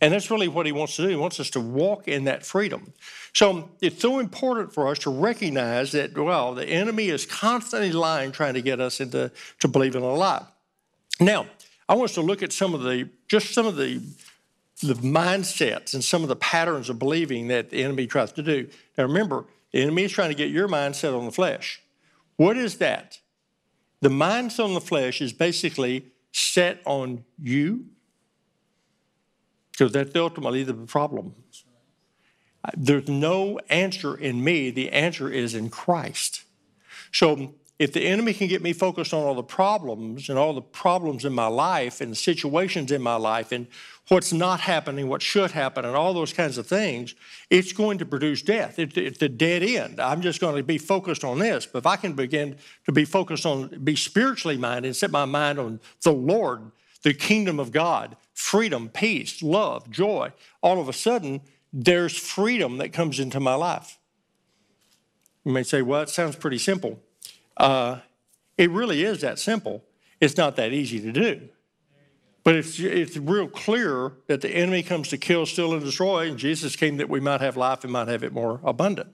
And 0.00 0.14
that's 0.14 0.30
really 0.30 0.46
what 0.46 0.64
he 0.64 0.72
wants 0.72 0.94
to 0.96 1.02
do. 1.02 1.08
He 1.08 1.16
wants 1.16 1.40
us 1.40 1.50
to 1.50 1.60
walk 1.60 2.06
in 2.06 2.24
that 2.24 2.46
freedom. 2.46 2.92
So 3.34 3.70
it's 3.80 4.00
so 4.00 4.20
important 4.20 4.72
for 4.72 4.86
us 4.86 4.98
to 5.00 5.10
recognize 5.10 5.92
that, 5.92 6.16
well, 6.16 6.54
the 6.54 6.66
enemy 6.66 7.08
is 7.08 7.26
constantly 7.26 7.90
lying, 7.90 8.30
trying 8.30 8.54
to 8.54 8.62
get 8.62 8.80
us 8.80 9.00
into 9.00 9.32
to 9.58 9.68
believing 9.68 10.02
a 10.02 10.14
lie. 10.14 10.44
Now, 11.20 11.46
I 11.88 11.94
want 11.94 12.10
us 12.10 12.14
to 12.14 12.20
look 12.20 12.42
at 12.42 12.52
some 12.52 12.74
of 12.74 12.82
the, 12.82 13.08
just 13.26 13.52
some 13.52 13.66
of 13.66 13.76
the, 13.76 14.00
the 14.82 14.94
mindsets 14.94 15.94
and 15.94 16.04
some 16.04 16.22
of 16.22 16.28
the 16.28 16.36
patterns 16.36 16.88
of 16.88 16.98
believing 17.00 17.48
that 17.48 17.70
the 17.70 17.82
enemy 17.82 18.06
tries 18.06 18.30
to 18.32 18.42
do. 18.42 18.68
Now, 18.96 19.04
remember, 19.04 19.46
the 19.72 19.82
enemy 19.82 20.04
is 20.04 20.12
trying 20.12 20.30
to 20.30 20.36
get 20.36 20.50
your 20.50 20.68
mindset 20.68 21.18
on 21.18 21.24
the 21.24 21.32
flesh. 21.32 21.82
What 22.36 22.56
is 22.56 22.78
that? 22.78 23.18
The 24.00 24.10
mindset 24.10 24.64
on 24.64 24.74
the 24.74 24.80
flesh 24.80 25.20
is 25.20 25.32
basically 25.32 26.04
set 26.32 26.80
on 26.84 27.24
you, 27.40 27.86
because 29.72 29.92
that's 29.92 30.14
ultimately 30.16 30.62
the 30.64 30.74
problem. 30.74 31.34
There's 32.76 33.08
no 33.08 33.60
answer 33.68 34.16
in 34.16 34.42
me, 34.42 34.70
the 34.70 34.90
answer 34.90 35.30
is 35.30 35.54
in 35.54 35.70
Christ. 35.70 36.42
So 37.12 37.54
if 37.78 37.92
the 37.92 38.00
enemy 38.00 38.34
can 38.34 38.48
get 38.48 38.60
me 38.60 38.72
focused 38.72 39.14
on 39.14 39.22
all 39.22 39.34
the 39.34 39.42
problems 39.42 40.28
and 40.28 40.38
all 40.38 40.52
the 40.52 40.60
problems 40.60 41.24
in 41.24 41.32
my 41.32 41.46
life 41.46 42.00
and 42.00 42.10
the 42.10 42.16
situations 42.16 42.90
in 42.90 43.00
my 43.00 43.14
life 43.14 43.52
and 43.52 43.68
what's 44.08 44.32
not 44.32 44.60
happening, 44.60 45.08
what 45.08 45.22
should 45.22 45.52
happen, 45.52 45.84
and 45.84 45.94
all 45.94 46.12
those 46.12 46.32
kinds 46.32 46.58
of 46.58 46.66
things, 46.66 47.14
it's 47.50 47.72
going 47.72 47.98
to 47.98 48.04
produce 48.04 48.42
death. 48.42 48.78
It, 48.78 48.96
it's 48.96 49.22
a 49.22 49.28
dead 49.28 49.62
end. 49.62 50.00
I'm 50.00 50.22
just 50.22 50.40
going 50.40 50.56
to 50.56 50.62
be 50.62 50.78
focused 50.78 51.22
on 51.22 51.38
this. 51.38 51.66
But 51.66 51.78
if 51.78 51.86
I 51.86 51.96
can 51.96 52.14
begin 52.14 52.56
to 52.86 52.92
be 52.92 53.04
focused 53.04 53.46
on, 53.46 53.68
be 53.84 53.94
spiritually 53.94 54.56
minded, 54.56 54.88
and 54.88 54.96
set 54.96 55.12
my 55.12 55.24
mind 55.24 55.60
on 55.60 55.78
the 56.02 56.12
Lord, 56.12 56.72
the 57.02 57.14
kingdom 57.14 57.60
of 57.60 57.70
God, 57.70 58.16
freedom, 58.34 58.88
peace, 58.88 59.40
love, 59.40 59.88
joy, 59.88 60.32
all 60.62 60.80
of 60.80 60.88
a 60.88 60.92
sudden, 60.92 61.42
there's 61.72 62.16
freedom 62.16 62.78
that 62.78 62.92
comes 62.92 63.20
into 63.20 63.38
my 63.38 63.54
life. 63.54 63.98
You 65.44 65.52
may 65.52 65.62
say, 65.62 65.82
well, 65.82 66.02
it 66.02 66.08
sounds 66.08 66.34
pretty 66.34 66.58
simple. 66.58 66.98
Uh, 67.58 67.98
it 68.56 68.70
really 68.70 69.04
is 69.04 69.20
that 69.20 69.38
simple. 69.38 69.84
It's 70.20 70.36
not 70.36 70.56
that 70.56 70.72
easy 70.72 71.00
to 71.00 71.12
do. 71.12 71.48
But 72.44 72.54
it's, 72.54 72.78
it's 72.78 73.16
real 73.16 73.46
clear 73.46 74.12
that 74.26 74.40
the 74.40 74.48
enemy 74.48 74.82
comes 74.82 75.08
to 75.08 75.18
kill, 75.18 75.44
steal, 75.44 75.74
and 75.74 75.84
destroy, 75.84 76.28
and 76.28 76.38
Jesus 76.38 76.76
came 76.76 76.96
that 76.96 77.08
we 77.08 77.20
might 77.20 77.40
have 77.40 77.56
life 77.56 77.84
and 77.84 77.92
might 77.92 78.08
have 78.08 78.22
it 78.22 78.32
more 78.32 78.60
abundant. 78.64 79.10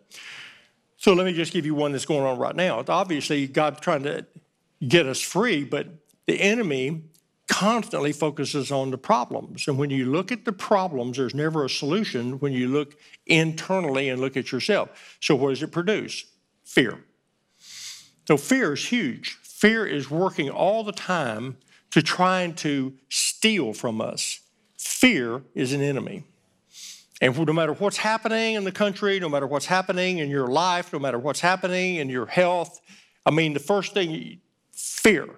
So 0.96 1.14
let 1.14 1.26
me 1.26 1.32
just 1.32 1.52
give 1.52 1.66
you 1.66 1.74
one 1.74 1.92
that's 1.92 2.06
going 2.06 2.22
on 2.22 2.38
right 2.38 2.54
now. 2.54 2.84
Obviously, 2.86 3.46
God's 3.48 3.80
trying 3.80 4.04
to 4.04 4.24
get 4.86 5.06
us 5.06 5.20
free, 5.20 5.64
but 5.64 5.88
the 6.26 6.40
enemy 6.40 7.02
constantly 7.48 8.12
focuses 8.12 8.70
on 8.70 8.90
the 8.90 8.98
problems. 8.98 9.68
And 9.68 9.78
when 9.78 9.90
you 9.90 10.06
look 10.06 10.32
at 10.32 10.44
the 10.44 10.52
problems, 10.52 11.16
there's 11.16 11.34
never 11.34 11.64
a 11.64 11.68
solution 11.68 12.38
when 12.38 12.52
you 12.52 12.68
look 12.68 12.96
internally 13.26 14.08
and 14.08 14.20
look 14.20 14.36
at 14.36 14.52
yourself. 14.52 15.16
So, 15.20 15.34
what 15.34 15.50
does 15.50 15.62
it 15.62 15.72
produce? 15.72 16.24
Fear. 16.64 17.04
So, 18.26 18.36
fear 18.36 18.72
is 18.72 18.86
huge. 18.86 19.38
Fear 19.42 19.86
is 19.86 20.10
working 20.10 20.50
all 20.50 20.82
the 20.82 20.92
time 20.92 21.56
to 21.90 22.02
trying 22.02 22.54
to 22.54 22.92
steal 23.08 23.72
from 23.72 24.00
us. 24.00 24.40
Fear 24.76 25.42
is 25.54 25.72
an 25.72 25.80
enemy. 25.80 26.24
And 27.20 27.38
no 27.46 27.52
matter 27.52 27.72
what's 27.72 27.96
happening 27.96 28.54
in 28.54 28.64
the 28.64 28.72
country, 28.72 29.20
no 29.20 29.28
matter 29.28 29.46
what's 29.46 29.66
happening 29.66 30.18
in 30.18 30.28
your 30.28 30.48
life, 30.48 30.92
no 30.92 30.98
matter 30.98 31.18
what's 31.18 31.40
happening 31.40 31.96
in 31.96 32.08
your 32.08 32.26
health, 32.26 32.80
I 33.24 33.30
mean, 33.30 33.54
the 33.54 33.60
first 33.60 33.94
thing, 33.94 34.40
fear. 34.72 35.28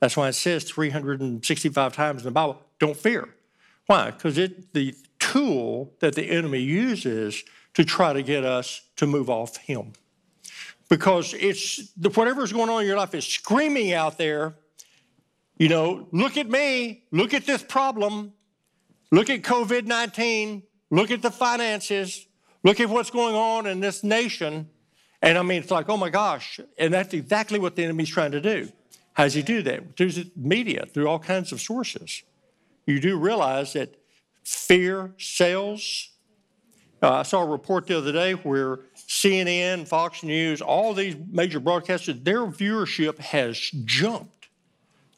That's 0.00 0.16
why 0.16 0.28
it 0.28 0.32
says 0.32 0.64
365 0.64 1.94
times 1.94 2.22
in 2.22 2.24
the 2.24 2.30
Bible, 2.32 2.60
don't 2.80 2.96
fear. 2.96 3.28
Why? 3.86 4.10
Because 4.10 4.38
it 4.38 4.72
the 4.72 4.94
tool 5.18 5.92
that 6.00 6.14
the 6.14 6.24
enemy 6.24 6.60
uses 6.60 7.44
to 7.74 7.84
try 7.84 8.12
to 8.12 8.22
get 8.22 8.44
us 8.44 8.82
to 8.96 9.06
move 9.06 9.30
off 9.30 9.58
him. 9.58 9.92
Because 10.92 11.32
it's 11.32 11.90
whatever's 11.96 12.52
going 12.52 12.68
on 12.68 12.82
in 12.82 12.86
your 12.86 12.98
life 12.98 13.14
is 13.14 13.26
screaming 13.26 13.94
out 13.94 14.18
there, 14.18 14.56
you 15.56 15.70
know, 15.70 16.06
look 16.12 16.36
at 16.36 16.50
me, 16.50 17.04
look 17.10 17.32
at 17.32 17.46
this 17.46 17.62
problem, 17.62 18.34
look 19.10 19.30
at 19.30 19.40
COVID 19.40 19.86
19, 19.86 20.62
look 20.90 21.10
at 21.10 21.22
the 21.22 21.30
finances, 21.30 22.26
look 22.62 22.78
at 22.78 22.90
what's 22.90 23.08
going 23.08 23.34
on 23.34 23.66
in 23.66 23.80
this 23.80 24.04
nation. 24.04 24.68
And 25.22 25.38
I 25.38 25.42
mean, 25.42 25.62
it's 25.62 25.70
like, 25.70 25.88
oh 25.88 25.96
my 25.96 26.10
gosh. 26.10 26.60
And 26.76 26.92
that's 26.92 27.14
exactly 27.14 27.58
what 27.58 27.74
the 27.74 27.84
enemy's 27.84 28.10
trying 28.10 28.32
to 28.32 28.42
do. 28.42 28.70
How 29.14 29.22
does 29.22 29.32
he 29.32 29.40
do 29.40 29.62
that? 29.62 29.96
Through 29.96 30.12
media, 30.36 30.84
through 30.92 31.08
all 31.08 31.18
kinds 31.18 31.52
of 31.52 31.62
sources. 31.62 32.22
You 32.84 33.00
do 33.00 33.16
realize 33.16 33.72
that 33.72 33.96
fear 34.44 35.14
sells. 35.16 36.10
Uh, 37.02 37.12
I 37.12 37.22
saw 37.22 37.44
a 37.44 37.46
report 37.46 37.86
the 37.86 37.96
other 37.96 38.12
day 38.12 38.34
where 38.34 38.80
CNN, 39.08 39.86
Fox 39.86 40.22
News, 40.22 40.60
all 40.60 40.94
these 40.94 41.16
major 41.30 41.60
broadcasters, 41.60 42.22
their 42.24 42.40
viewership 42.46 43.18
has 43.18 43.58
jumped 43.84 44.48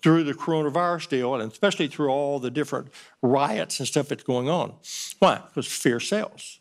through 0.03 0.25
the 0.25 0.35
coronavirus 0.35 1.09
deal, 1.09 1.35
and 1.35 1.51
especially 1.51 1.89
through 1.89 2.09
all 2.09 2.39
the 2.39 2.51
different 2.51 2.89
riots 3.23 3.79
and 3.79 3.89
stuff 3.89 4.09
that's 4.09 4.23
going 4.23 4.51
on. 4.51 4.75
Why? 5.19 5.41
Because 5.47 5.67
fear 5.67 5.99
sells. 5.99 6.61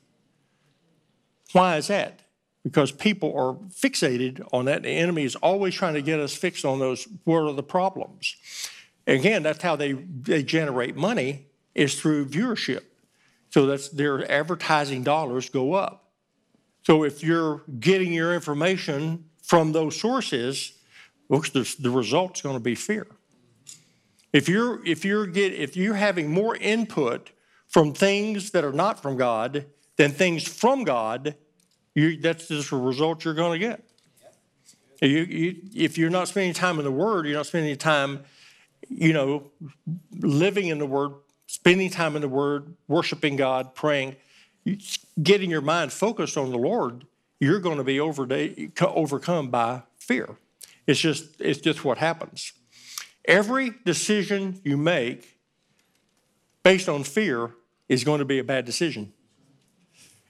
Why 1.52 1.78
is 1.78 1.88
that? 1.88 2.22
Because 2.64 2.92
people 2.92 3.34
are 3.38 3.56
fixated 3.70 4.48
on 4.54 4.66
that. 4.66 4.84
The 4.84 4.90
enemy 4.90 5.24
is 5.24 5.36
always 5.36 5.76
trying 5.76 5.96
to 5.96 6.02
get 6.02 6.22
us 6.22 6.34
fixed 6.34 6.64
on 6.64 6.80
those. 6.80 7.06
What 7.26 7.44
are 7.44 7.52
the 7.52 7.64
problems? 7.64 8.38
Again, 9.06 9.44
that's 9.44 9.62
how 9.62 9.76
they, 9.76 9.92
they 9.92 10.44
generate 10.44 10.96
money 10.96 11.48
is 11.76 12.00
through 12.00 12.28
viewership. 12.28 12.84
So 13.50 13.66
that's 13.66 13.90
their 13.90 14.30
advertising 14.32 15.04
dollars 15.04 15.50
go 15.50 15.74
up. 15.74 16.03
So 16.84 17.04
if 17.04 17.24
you're 17.24 17.64
getting 17.80 18.14
your 18.14 18.34
information 18.34 19.26
from 19.42 19.72
those 19.72 20.00
sources, 20.00 20.74
looks 21.30 21.50
the, 21.50 21.76
the 21.80 21.90
result's 21.90 22.42
going 22.42 22.56
to 22.56 22.64
be 22.64 22.76
fear. 22.76 23.08
If 24.32 24.50
you're 24.50 24.86
if 24.86 25.06
you're 25.06 25.28
get 25.28 25.54
if 25.54 25.78
you're 25.78 25.94
having 25.94 26.32
more 26.32 26.56
input 26.56 27.30
from 27.68 27.94
things 27.94 28.52
that 28.52 28.64
are 28.64 28.74
not 28.74 29.02
from 29.02 29.16
God 29.16 29.66
than 29.96 30.12
things 30.12 30.44
from 30.44 30.84
God, 30.84 31.36
you, 31.96 32.18
that's 32.18 32.48
just 32.48 32.72
the 32.72 32.78
result 32.78 33.24
you're 33.24 33.34
going 33.34 33.60
to 33.60 33.68
get. 33.68 33.84
You, 35.02 35.08
you, 35.08 35.56
if 35.76 35.98
you're 35.98 36.10
not 36.10 36.28
spending 36.28 36.54
time 36.54 36.80
in 36.80 36.86
the 36.86 36.92
Word, 36.92 37.26
you're 37.26 37.36
not 37.36 37.46
spending 37.46 37.76
time, 37.76 38.24
you 38.90 39.12
know, 39.12 39.52
living 40.12 40.68
in 40.68 40.80
the 40.80 40.86
Word, 40.86 41.12
spending 41.46 41.90
time 41.90 42.16
in 42.16 42.22
the 42.22 42.30
Word, 42.30 42.76
worshiping 42.88 43.36
God, 43.36 43.76
praying, 43.76 44.16
getting 45.22 45.50
your 45.50 45.62
mind 45.62 45.92
focused 45.92 46.38
on 46.38 46.52
the 46.52 46.58
Lord, 46.58 47.06
you're 47.40 47.60
going 47.60 47.78
to 47.78 47.84
be 47.84 48.00
over, 48.00 48.28
overcome 48.82 49.50
by 49.50 49.84
fear. 49.98 50.38
It's 50.88 51.00
just, 51.00 51.40
it's 51.40 51.60
just 51.60 51.84
what 51.84 51.98
happens. 51.98 52.54
Every 53.26 53.72
decision 53.86 54.60
you 54.64 54.78
make 54.78 55.40
based 56.62 56.90
on 56.90 57.04
fear 57.04 57.52
is 57.90 58.04
going 58.04 58.20
to 58.20 58.26
be 58.26 58.40
a 58.40 58.44
bad 58.44 58.66
decision. 58.66 59.14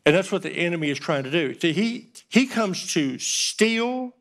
And 0.06 0.16
that's 0.16 0.32
what 0.32 0.42
the 0.42 0.52
enemy 0.52 0.90
is 0.90 1.00
trying 1.00 1.24
to 1.24 1.32
do. 1.32 1.58
See, 1.60 1.72
he, 1.72 2.12
he 2.30 2.46
comes 2.46 2.92
to 2.94 3.18
steal, 3.20 4.14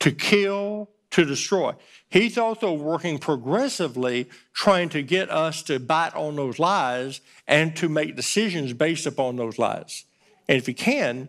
to 0.00 0.10
kill, 0.10 0.88
to 1.10 1.24
destroy. 1.24 1.74
He's 2.08 2.36
also 2.36 2.72
working 2.72 3.18
progressively, 3.18 4.28
trying 4.52 4.88
to 4.90 5.02
get 5.02 5.30
us 5.30 5.62
to 5.64 5.78
bite 5.78 6.14
on 6.14 6.36
those 6.36 6.58
lies 6.58 7.20
and 7.46 7.74
to 7.76 7.88
make 7.88 8.16
decisions 8.16 8.72
based 8.72 9.06
upon 9.06 9.36
those 9.36 9.58
lies. 9.58 10.04
And 10.48 10.58
if 10.58 10.66
he 10.66 10.74
can, 10.74 11.28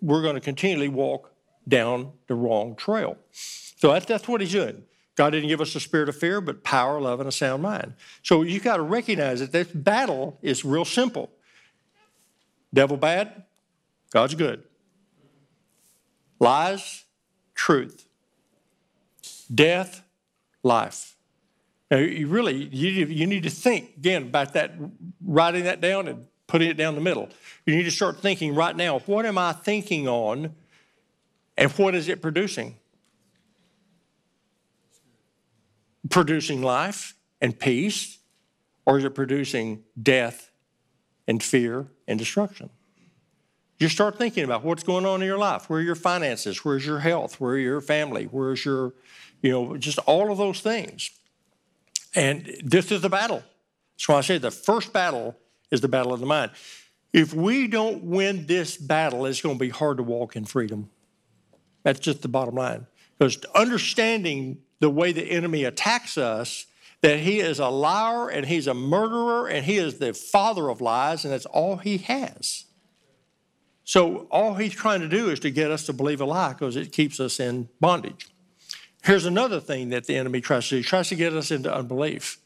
we're 0.00 0.22
going 0.22 0.34
to 0.34 0.40
continually 0.40 0.88
walk 0.88 1.32
down 1.66 2.12
the 2.26 2.34
wrong 2.34 2.74
trail. 2.74 3.16
So 3.32 3.92
that's, 3.92 4.06
that's 4.06 4.26
what 4.26 4.40
he's 4.40 4.52
doing. 4.52 4.84
God 5.14 5.30
didn't 5.30 5.48
give 5.48 5.60
us 5.60 5.74
a 5.74 5.80
spirit 5.80 6.08
of 6.08 6.16
fear, 6.16 6.40
but 6.40 6.62
power, 6.62 7.00
love, 7.00 7.20
and 7.20 7.28
a 7.28 7.32
sound 7.32 7.62
mind. 7.62 7.94
So 8.22 8.42
you 8.42 8.60
got 8.60 8.76
to 8.76 8.82
recognize 8.82 9.40
that 9.40 9.52
this 9.52 9.68
battle 9.68 10.38
is 10.42 10.64
real 10.64 10.84
simple. 10.84 11.30
Devil 12.72 12.96
bad, 12.96 13.44
God's 14.10 14.34
good. 14.34 14.62
Lies, 16.38 17.04
truth. 17.54 18.07
Death, 19.52 20.02
life. 20.62 21.16
Now, 21.90 21.98
you 21.98 22.26
really, 22.28 22.54
you, 22.54 23.06
you 23.06 23.26
need 23.26 23.44
to 23.44 23.50
think 23.50 23.96
again 23.96 24.24
about 24.24 24.52
that, 24.52 24.74
writing 25.24 25.64
that 25.64 25.80
down 25.80 26.06
and 26.06 26.26
putting 26.46 26.68
it 26.68 26.76
down 26.76 26.94
the 26.94 27.00
middle. 27.00 27.28
You 27.64 27.76
need 27.76 27.84
to 27.84 27.90
start 27.90 28.20
thinking 28.20 28.54
right 28.54 28.76
now 28.76 28.98
what 29.00 29.24
am 29.24 29.38
I 29.38 29.52
thinking 29.52 30.06
on 30.06 30.54
and 31.56 31.70
what 31.72 31.94
is 31.94 32.08
it 32.08 32.20
producing? 32.20 32.76
producing 36.08 36.62
life 36.62 37.14
and 37.40 37.58
peace, 37.58 38.18
or 38.86 38.98
is 38.98 39.04
it 39.04 39.14
producing 39.14 39.84
death 40.00 40.50
and 41.26 41.42
fear 41.42 41.86
and 42.06 42.18
destruction? 42.18 42.70
Just 43.78 43.94
start 43.94 44.18
thinking 44.18 44.44
about 44.44 44.64
what's 44.64 44.82
going 44.82 45.06
on 45.06 45.22
in 45.22 45.26
your 45.28 45.38
life. 45.38 45.70
Where 45.70 45.78
are 45.78 45.82
your 45.82 45.94
finances? 45.94 46.64
Where's 46.64 46.84
your 46.84 46.98
health? 46.98 47.40
Where 47.40 47.52
are 47.52 47.58
your 47.58 47.80
family? 47.80 48.24
Where's 48.24 48.64
your, 48.64 48.94
you 49.42 49.50
know, 49.50 49.76
just 49.76 49.98
all 50.00 50.30
of 50.30 50.38
those 50.38 50.60
things. 50.60 51.10
And 52.14 52.56
this 52.64 52.90
is 52.90 53.02
the 53.02 53.08
battle. 53.08 53.42
That's 53.94 54.08
why 54.08 54.16
I 54.16 54.20
say 54.22 54.38
the 54.38 54.50
first 54.50 54.92
battle 54.92 55.36
is 55.70 55.80
the 55.80 55.88
battle 55.88 56.12
of 56.12 56.20
the 56.20 56.26
mind. 56.26 56.52
If 57.12 57.34
we 57.34 57.68
don't 57.68 58.04
win 58.04 58.46
this 58.46 58.76
battle, 58.76 59.26
it's 59.26 59.40
going 59.40 59.56
to 59.56 59.60
be 59.60 59.70
hard 59.70 59.96
to 59.96 60.02
walk 60.02 60.36
in 60.36 60.44
freedom. 60.44 60.90
That's 61.82 62.00
just 62.00 62.22
the 62.22 62.28
bottom 62.28 62.54
line. 62.54 62.86
Because 63.18 63.38
understanding 63.54 64.58
the 64.80 64.90
way 64.90 65.12
the 65.12 65.24
enemy 65.24 65.64
attacks 65.64 66.18
us 66.18 66.66
that 67.00 67.20
he 67.20 67.40
is 67.40 67.58
a 67.58 67.68
liar 67.68 68.28
and 68.28 68.46
he's 68.46 68.66
a 68.66 68.74
murderer 68.74 69.48
and 69.48 69.64
he 69.64 69.76
is 69.76 69.98
the 69.98 70.12
father 70.12 70.68
of 70.68 70.80
lies 70.80 71.24
and 71.24 71.32
that's 71.32 71.46
all 71.46 71.76
he 71.76 71.98
has. 71.98 72.64
So 73.84 74.26
all 74.30 74.54
he's 74.54 74.74
trying 74.74 75.00
to 75.00 75.08
do 75.08 75.30
is 75.30 75.40
to 75.40 75.50
get 75.50 75.70
us 75.70 75.86
to 75.86 75.92
believe 75.92 76.20
a 76.20 76.24
lie 76.24 76.52
because 76.52 76.76
it 76.76 76.92
keeps 76.92 77.20
us 77.20 77.40
in 77.40 77.68
bondage. 77.80 78.28
Here's 79.08 79.24
another 79.24 79.58
thing 79.58 79.88
that 79.88 80.06
the 80.06 80.16
enemy 80.16 80.42
tries 80.42 80.64
to 80.64 80.74
do. 80.74 80.76
He 80.76 80.82
tries 80.82 81.08
to 81.08 81.14
get 81.14 81.32
us 81.32 81.50
into 81.50 81.74
unbelief. 81.74 82.36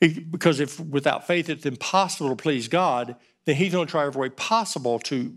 He, 0.00 0.18
because 0.18 0.58
if 0.58 0.80
without 0.80 1.26
faith 1.26 1.50
it's 1.50 1.66
impossible 1.66 2.30
to 2.30 2.36
please 2.36 2.68
God, 2.68 3.16
then 3.44 3.56
he's 3.56 3.72
going 3.72 3.86
to 3.86 3.90
try 3.90 4.06
every 4.06 4.18
way 4.18 4.28
possible 4.30 4.98
to 5.00 5.36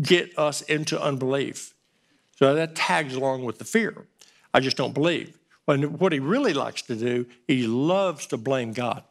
get 0.00 0.38
us 0.38 0.62
into 0.62 1.02
unbelief. 1.02 1.74
So 2.36 2.54
that 2.54 2.76
tags 2.76 3.16
along 3.16 3.46
with 3.46 3.58
the 3.58 3.64
fear. 3.64 4.06
I 4.54 4.60
just 4.60 4.76
don't 4.76 4.94
believe. 4.94 5.36
And 5.66 5.98
what 5.98 6.12
he 6.12 6.20
really 6.20 6.54
likes 6.54 6.82
to 6.82 6.94
do, 6.94 7.26
he 7.48 7.66
loves 7.66 8.26
to 8.26 8.36
blame 8.36 8.74
God. 8.74 9.02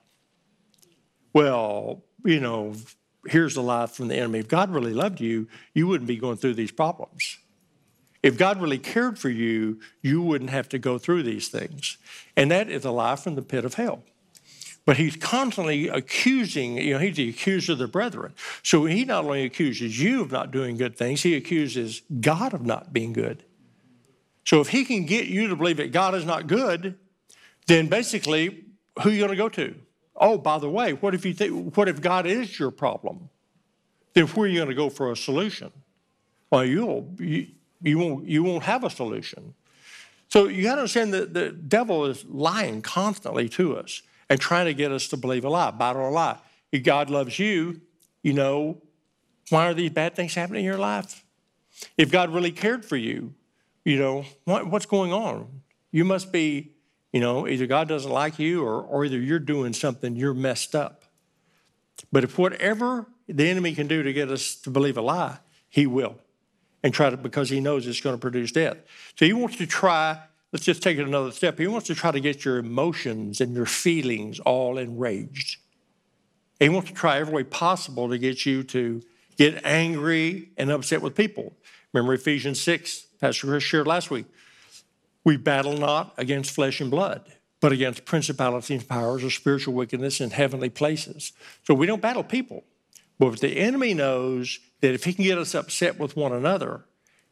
Well, 1.34 2.06
you 2.24 2.40
know, 2.40 2.74
here's 3.28 3.56
the 3.56 3.62
lie 3.62 3.88
from 3.88 4.08
the 4.08 4.16
enemy. 4.16 4.40
If 4.40 4.48
God 4.48 4.70
really 4.70 4.94
loved 4.94 5.20
you, 5.20 5.50
you 5.74 5.88
wouldn't 5.88 6.08
be 6.08 6.16
going 6.16 6.38
through 6.38 6.54
these 6.54 6.72
problems. 6.72 7.38
If 8.26 8.40
God 8.40 8.60
really 8.60 8.80
cared 8.80 9.20
for 9.20 9.30
you, 9.30 9.80
you 10.02 10.20
wouldn't 10.20 10.50
have 10.50 10.68
to 10.70 10.80
go 10.80 10.98
through 10.98 11.22
these 11.22 11.48
things. 11.48 12.00
And 12.36 12.50
that 12.50 12.72
is 12.72 12.84
a 12.84 12.90
lie 12.90 13.18
from 13.18 13.36
the 13.36 13.44
pit 13.44 13.64
of 13.64 13.76
hell. 13.76 14.02
But 14.84 14.98
he's 14.98 15.16
constantly 15.16 15.90
accusing, 15.90 16.78
you 16.78 16.94
know, 16.94 17.00
he's 17.00 17.18
the 17.18 17.30
accuser 17.30 17.74
of 17.74 17.78
the 17.78 17.88
brethren. 17.88 18.34
So 18.64 18.86
he 18.86 19.06
not 19.06 19.26
only 19.26 19.44
accuses 19.44 20.02
you 20.02 20.24
of 20.24 20.32
not 20.32 20.50
doing 20.50 20.76
good 20.76 20.98
things, 20.98 21.22
he 21.22 21.36
accuses 21.36 22.02
God 22.20 22.56
of 22.56 22.66
not 22.66 22.92
being 22.92 23.14
good. 23.14 23.44
So 24.44 24.60
if 24.60 24.70
he 24.70 24.86
can 24.86 25.06
get 25.06 25.28
you 25.28 25.48
to 25.48 25.56
believe 25.56 25.78
that 25.78 25.92
God 25.92 26.16
is 26.16 26.26
not 26.26 26.48
good, 26.48 26.98
then 27.68 27.90
basically, 27.90 28.66
who 29.04 29.10
are 29.10 29.14
you 29.14 29.20
going 29.20 29.30
to 29.30 29.36
go 29.36 29.50
to? 29.50 29.76
Oh, 30.16 30.40
by 30.40 30.58
the 30.58 30.70
way, 30.70 30.94
what 30.94 31.14
if 31.14 31.28
you 31.28 31.34
think, 31.36 31.78
what 31.78 31.88
if 31.88 32.02
God 32.02 32.26
is 32.26 32.58
your 32.58 32.72
problem? 32.72 33.30
Then 34.16 34.26
where 34.30 34.46
are 34.46 34.50
you 34.50 34.58
going 34.58 34.70
to 34.70 34.74
go 34.74 34.90
for 34.90 35.12
a 35.12 35.16
solution? 35.16 35.72
Well, 36.50 36.66
you'll 36.66 37.14
you, 37.20 37.50
you 37.86 37.98
won't 38.00 38.28
you 38.28 38.44
won't 38.44 38.64
have 38.64 38.84
a 38.84 38.90
solution. 38.90 39.54
So 40.28 40.48
you 40.48 40.64
got 40.64 40.76
to 40.76 40.82
understand 40.82 41.14
that 41.14 41.34
the 41.34 41.52
devil 41.52 42.06
is 42.06 42.26
lying 42.26 42.82
constantly 42.82 43.48
to 43.50 43.78
us. 43.78 44.02
and 44.30 44.40
trying 44.40 44.66
to 44.66 44.74
get 44.74 44.92
us 44.92 45.08
to 45.10 45.18
believe 45.18 45.46
a 45.46 45.50
lie, 45.50 45.72
battle 45.72 46.08
a 46.08 46.10
lie. 46.10 46.38
If 46.72 46.84
God 46.84 47.10
loves 47.10 47.38
you, 47.40 47.82
you 48.24 48.34
know, 48.34 48.82
why 49.50 49.68
are 49.68 49.74
these 49.74 49.92
bad 49.92 50.16
things 50.16 50.34
happening 50.34 50.62
in 50.62 50.66
your 50.66 50.78
life? 50.78 51.24
If 51.98 52.12
God 52.12 52.34
really 52.34 52.52
cared 52.52 52.86
for 52.86 52.98
you, 52.98 53.34
you 53.84 54.00
know, 54.00 54.26
what, 54.46 54.68
what's 54.68 54.86
going 54.86 55.14
on? 55.14 55.62
You 55.92 56.06
must 56.06 56.32
be, 56.32 56.72
you 57.14 57.20
know, 57.20 57.48
either 57.48 57.68
God 57.68 57.88
doesn't 57.88 58.12
like 58.12 58.40
you 58.40 58.64
or, 58.66 58.82
or 58.82 59.06
either 59.06 59.20
you're 59.20 59.40
doing 59.40 59.74
something, 59.74 60.16
you're 60.16 60.34
messed 60.34 60.74
up. 60.76 61.04
But 62.12 62.24
if 62.24 62.38
whatever 62.38 63.08
the 63.28 63.48
enemy 63.48 63.76
can 63.76 63.88
do 63.88 64.04
to 64.04 64.12
get 64.12 64.30
us 64.32 64.56
to 64.56 64.70
believe 64.70 64.98
a 64.98 65.02
lie, 65.02 65.38
he 65.70 65.86
will. 65.86 66.18
And 66.86 66.94
try 66.94 67.10
to, 67.10 67.18
because 67.18 67.50
he 67.50 67.60
knows 67.60 67.88
it's 67.88 68.00
going 68.00 68.16
to 68.16 68.22
produce 68.22 68.52
death. 68.52 68.78
So 69.18 69.26
he 69.26 69.34
wants 69.34 69.58
to 69.58 69.66
try, 69.66 70.20
let's 70.54 70.64
just 70.64 70.84
take 70.84 71.00
it 71.00 71.08
another 71.08 71.32
step. 71.32 71.58
He 71.58 71.66
wants 71.66 71.88
to 71.88 71.96
try 71.96 72.12
to 72.12 72.20
get 72.20 72.46
your 72.46 72.60
emotions 72.60 73.42
and 73.42 73.56
your 73.56 73.66
feelings 73.66 74.40
all 74.42 74.78
enraged. 74.78 75.58
He 76.60 76.70
wants 76.70 76.90
to 76.90 76.96
try 76.96 77.18
every 77.18 77.34
way 77.34 77.44
possible 77.44 78.08
to 78.10 78.20
get 78.20 78.46
you 78.46 78.62
to 78.66 79.02
get 79.36 79.66
angry 79.66 80.52
and 80.58 80.70
upset 80.70 81.02
with 81.02 81.16
people. 81.16 81.54
Remember 81.92 82.14
Ephesians 82.14 82.62
6, 82.62 83.08
Pastor 83.20 83.48
Chris 83.48 83.64
shared 83.64 83.88
last 83.88 84.12
week. 84.12 84.28
We 85.24 85.38
battle 85.38 85.78
not 85.78 86.14
against 86.20 86.52
flesh 86.52 86.82
and 86.82 86.92
blood, 86.92 87.34
but 87.62 87.72
against 87.72 88.06
principalities 88.06 88.70
and 88.70 88.88
powers 88.88 89.24
of 89.24 89.34
spiritual 89.34 89.74
wickedness 89.74 90.22
in 90.22 90.30
heavenly 90.30 90.70
places. 90.70 91.34
So 91.64 91.74
we 91.74 91.88
don't 91.88 92.00
battle 92.00 92.24
people. 92.24 92.64
But 93.18 93.34
if 93.34 93.40
the 93.40 93.58
enemy 93.58 93.96
knows 93.96 94.60
that 94.82 94.94
if 94.94 95.04
he 95.04 95.14
can 95.14 95.24
get 95.24 95.38
us 95.38 95.56
upset 95.56 96.00
with 96.00 96.16
one 96.16 96.34
another 96.34 96.86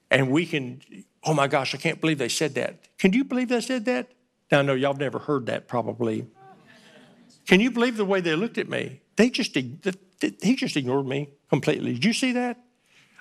and 0.09 0.31
we 0.31 0.45
can, 0.45 0.81
oh 1.23 1.33
my 1.33 1.47
gosh, 1.47 1.73
I 1.75 1.77
can't 1.77 1.99
believe 1.99 2.17
they 2.17 2.29
said 2.29 2.55
that. 2.55 2.79
Can 2.97 3.13
you 3.13 3.23
believe 3.23 3.49
they 3.49 3.61
said 3.61 3.85
that? 3.85 4.11
Now, 4.51 4.59
I 4.59 4.61
know 4.61 4.73
y'all 4.73 4.93
have 4.93 4.99
never 4.99 5.19
heard 5.19 5.47
that 5.47 5.67
probably. 5.67 6.27
Can 7.47 7.59
you 7.59 7.71
believe 7.71 7.97
the 7.97 8.05
way 8.05 8.21
they 8.21 8.35
looked 8.35 8.57
at 8.57 8.69
me? 8.69 9.01
They 9.15 9.29
just, 9.29 9.55
he 9.55 10.55
just 10.55 10.77
ignored 10.77 11.07
me 11.07 11.29
completely. 11.49 11.93
Did 11.93 12.05
you 12.05 12.13
see 12.13 12.31
that? 12.33 12.63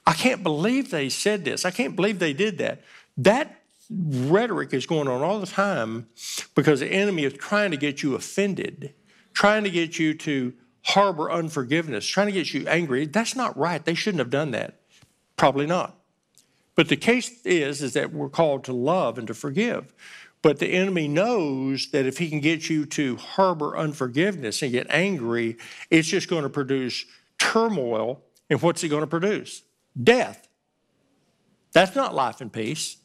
I 0.07 0.15
can't 0.15 0.43
believe 0.43 0.91
they 0.91 1.09
said 1.09 1.45
this. 1.45 1.65
I 1.65 1.71
can't 1.71 1.97
believe 1.97 2.19
they 2.19 2.33
did 2.33 2.59
that. 2.59 2.83
That 3.17 3.63
rhetoric 3.91 4.73
is 4.73 4.87
going 4.87 5.09
on 5.09 5.23
all 5.23 5.39
the 5.39 5.47
time 5.47 6.07
because 6.55 6.81
the 6.81 6.87
enemy 6.87 7.25
is 7.25 7.35
trying 7.35 7.71
to 7.73 7.77
get 7.77 8.03
you 8.03 8.15
offended, 8.15 8.95
trying 9.35 9.65
to 9.65 9.71
get 9.71 9.99
you 9.99 10.15
to 10.15 10.55
harbor 10.85 11.31
unforgiveness, 11.31 12.07
trying 12.07 12.27
to 12.27 12.33
get 12.33 12.53
you 12.53 12.66
angry. 12.66 13.07
That's 13.07 13.37
not 13.37 13.57
right. 13.57 13.85
They 13.85 13.95
shouldn't 13.95 14.18
have 14.18 14.31
done 14.31 14.51
that. 14.53 14.81
Probably 15.37 15.66
not. 15.66 15.97
But 16.75 16.88
the 16.88 16.97
case 16.97 17.45
is 17.45 17.83
is 17.83 17.92
that 17.92 18.12
we're 18.12 18.29
called 18.29 18.64
to 18.64 18.73
love 18.73 19.18
and 19.18 19.27
to 19.27 19.35
forgive. 19.35 19.95
But 20.40 20.59
the 20.59 20.68
enemy 20.68 21.07
knows 21.07 21.90
that 21.92 22.05
if 22.05 22.18
he 22.18 22.29
can 22.29 22.40
get 22.40 22.68
you 22.68 22.85
to 22.87 23.16
harbor 23.16 23.77
unforgiveness 23.77 24.61
and 24.62 24.73
get 24.73 24.88
angry, 24.90 25.57
it's 25.88 26.09
just 26.09 26.29
going 26.29 26.42
to 26.42 26.49
produce 26.51 27.05
turmoil. 27.38 28.23
And 28.51 28.61
what's 28.61 28.83
it 28.83 28.88
going 28.88 29.03
to 29.03 29.07
produce? 29.07 29.62
Death. 30.03 30.49
That's 31.73 31.95
not 31.95 32.14
life 32.14 32.40
and 32.40 32.53
peace. 32.53 32.97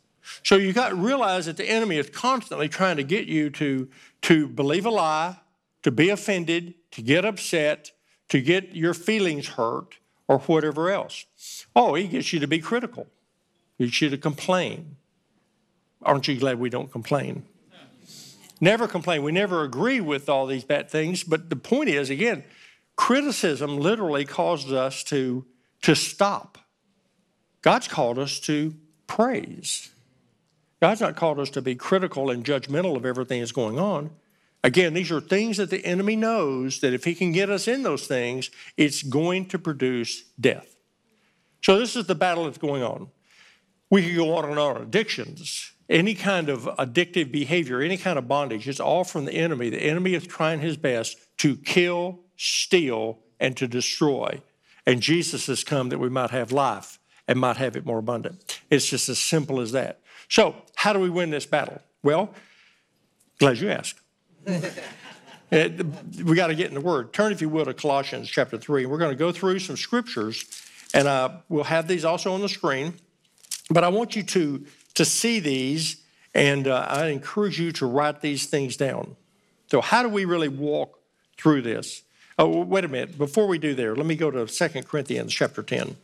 So 0.43 0.55
you 0.55 0.73
got 0.73 0.89
to 0.89 0.95
realize 0.95 1.45
that 1.45 1.57
the 1.57 1.69
enemy 1.69 1.97
is 1.97 2.09
constantly 2.09 2.67
trying 2.67 2.97
to 2.97 3.03
get 3.03 3.27
you 3.27 3.49
to, 3.51 3.87
to 4.23 4.47
believe 4.47 4.85
a 4.85 4.89
lie, 4.89 5.37
to 5.83 5.91
be 5.91 6.09
offended, 6.09 6.73
to 6.97 7.03
get 7.03 7.25
upset, 7.25 7.91
to 8.27 8.41
get 8.41 8.75
your 8.75 8.95
feelings 8.95 9.49
hurt, 9.49 9.99
or 10.27 10.39
whatever 10.39 10.89
else. 10.89 11.25
Oh, 11.75 11.93
he 11.93 12.07
gets 12.07 12.33
you 12.33 12.39
to 12.39 12.47
be 12.47 12.57
critical. 12.57 13.05
He 13.77 13.85
gets 13.85 14.01
you 14.01 14.09
to 14.09 14.17
complain. 14.17 14.95
Aren't 16.01 16.27
you 16.27 16.39
glad 16.39 16.59
we 16.59 16.71
don't 16.71 16.91
complain? 16.91 17.45
Never 18.59 18.87
complain. 18.87 19.21
We 19.21 19.31
never 19.31 19.63
agree 19.63 20.01
with 20.01 20.27
all 20.27 20.47
these 20.47 20.63
bad 20.63 20.89
things. 20.89 21.23
But 21.23 21.51
the 21.51 21.55
point 21.55 21.89
is, 21.89 22.09
again, 22.09 22.43
criticism 22.95 23.77
literally 23.77 24.25
causes 24.25 24.73
us 24.73 25.03
to, 25.03 25.45
to 25.83 25.95
stop. 25.95 26.57
God's 27.61 27.87
called 27.87 28.17
us 28.17 28.39
to 28.39 28.73
praise. 29.05 29.91
God's 30.81 31.01
not 31.01 31.15
called 31.15 31.39
us 31.39 31.51
to 31.51 31.61
be 31.61 31.75
critical 31.75 32.31
and 32.31 32.43
judgmental 32.43 32.95
of 32.95 33.05
everything 33.05 33.39
that's 33.41 33.51
going 33.51 33.77
on. 33.77 34.09
Again, 34.63 34.93
these 34.93 35.11
are 35.11 35.21
things 35.21 35.57
that 35.57 35.69
the 35.69 35.85
enemy 35.85 36.15
knows 36.15 36.79
that 36.79 36.93
if 36.93 37.03
he 37.03 37.15
can 37.15 37.31
get 37.31 37.49
us 37.49 37.67
in 37.67 37.83
those 37.83 38.07
things, 38.07 38.49
it's 38.75 39.03
going 39.03 39.45
to 39.47 39.59
produce 39.59 40.23
death. 40.39 40.75
So, 41.61 41.77
this 41.77 41.95
is 41.95 42.07
the 42.07 42.15
battle 42.15 42.45
that's 42.45 42.57
going 42.57 42.83
on. 42.83 43.09
We 43.89 44.03
could 44.03 44.15
go 44.15 44.35
on 44.35 44.45
and 44.49 44.59
on. 44.59 44.81
Addictions, 44.81 45.71
any 45.89 46.15
kind 46.15 46.49
of 46.49 46.63
addictive 46.77 47.31
behavior, 47.31 47.81
any 47.81 47.97
kind 47.97 48.17
of 48.17 48.27
bondage, 48.27 48.67
it's 48.67 48.79
all 48.79 49.03
from 49.03 49.25
the 49.25 49.33
enemy. 49.33 49.69
The 49.69 49.81
enemy 49.81 50.13
is 50.13 50.25
trying 50.25 50.59
his 50.59 50.75
best 50.75 51.17
to 51.37 51.55
kill, 51.55 52.19
steal, 52.35 53.19
and 53.39 53.55
to 53.57 53.67
destroy. 53.67 54.41
And 54.85 55.01
Jesus 55.01 55.47
has 55.47 55.63
come 55.63 55.89
that 55.89 55.99
we 55.99 56.09
might 56.09 56.31
have 56.31 56.51
life 56.51 56.99
and 57.27 57.39
might 57.39 57.57
have 57.57 57.75
it 57.75 57.85
more 57.85 57.99
abundant. 57.99 58.59
It's 58.69 58.87
just 58.87 59.09
as 59.09 59.19
simple 59.19 59.59
as 59.59 59.71
that. 59.73 60.01
So, 60.29 60.55
how 60.75 60.93
do 60.93 60.99
we 60.99 61.09
win 61.09 61.29
this 61.29 61.45
battle? 61.45 61.81
Well, 62.03 62.33
glad 63.39 63.57
you 63.59 63.69
asked. 63.69 63.99
we 65.51 66.35
got 66.35 66.47
to 66.47 66.55
get 66.55 66.67
in 66.67 66.73
the 66.73 66.81
Word. 66.81 67.11
Turn, 67.13 67.31
if 67.31 67.41
you 67.41 67.49
will, 67.49 67.65
to 67.65 67.73
Colossians 67.73 68.29
chapter 68.29 68.57
3. 68.57 68.85
We're 68.85 68.97
going 68.97 69.11
to 69.11 69.17
go 69.17 69.31
through 69.31 69.59
some 69.59 69.75
scriptures, 69.75 70.45
and 70.93 71.07
uh, 71.07 71.37
we'll 71.49 71.65
have 71.65 71.87
these 71.87 72.05
also 72.05 72.33
on 72.33 72.41
the 72.41 72.49
screen. 72.49 72.93
But 73.69 73.83
I 73.83 73.89
want 73.89 74.15
you 74.15 74.23
to, 74.23 74.65
to 74.93 75.05
see 75.05 75.39
these, 75.39 75.97
and 76.33 76.67
uh, 76.67 76.87
I 76.89 77.07
encourage 77.07 77.59
you 77.59 77.71
to 77.73 77.85
write 77.85 78.21
these 78.21 78.45
things 78.45 78.77
down. 78.77 79.15
So, 79.69 79.81
how 79.81 80.01
do 80.01 80.09
we 80.09 80.23
really 80.23 80.47
walk 80.47 80.97
through 81.37 81.63
this? 81.63 82.03
Oh, 82.39 82.61
wait 82.63 82.85
a 82.85 82.87
minute. 82.87 83.17
Before 83.17 83.47
we 83.47 83.57
do 83.57 83.73
there, 83.75 83.95
let 83.95 84.05
me 84.05 84.15
go 84.15 84.31
to 84.31 84.45
2 84.45 84.83
Corinthians 84.83 85.33
chapter 85.33 85.61
10. 85.61 85.97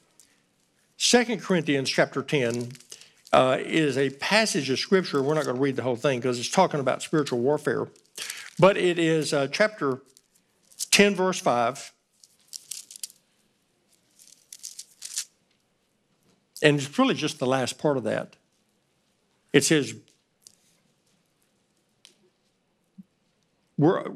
2 0.97 1.37
Corinthians 1.37 1.89
chapter 1.89 2.21
10 2.21 2.71
uh, 3.31 3.57
is 3.61 3.97
a 3.97 4.09
passage 4.09 4.69
of 4.69 4.79
scripture. 4.79 5.21
We're 5.21 5.35
not 5.35 5.45
going 5.45 5.55
to 5.55 5.61
read 5.61 5.75
the 5.75 5.83
whole 5.83 5.95
thing 5.95 6.19
because 6.19 6.39
it's 6.39 6.49
talking 6.49 6.79
about 6.79 7.01
spiritual 7.01 7.39
warfare. 7.39 7.87
But 8.59 8.77
it 8.77 8.99
is 8.99 9.33
uh, 9.33 9.47
chapter 9.47 10.01
10, 10.91 11.15
verse 11.15 11.39
5. 11.39 11.91
And 16.61 16.77
it's 16.77 16.97
really 16.97 17.15
just 17.15 17.39
the 17.39 17.45
last 17.45 17.77
part 17.77 17.97
of 17.97 18.03
that. 18.03 18.37
It 19.51 19.63
says, 19.63 19.95
We're 23.77 24.13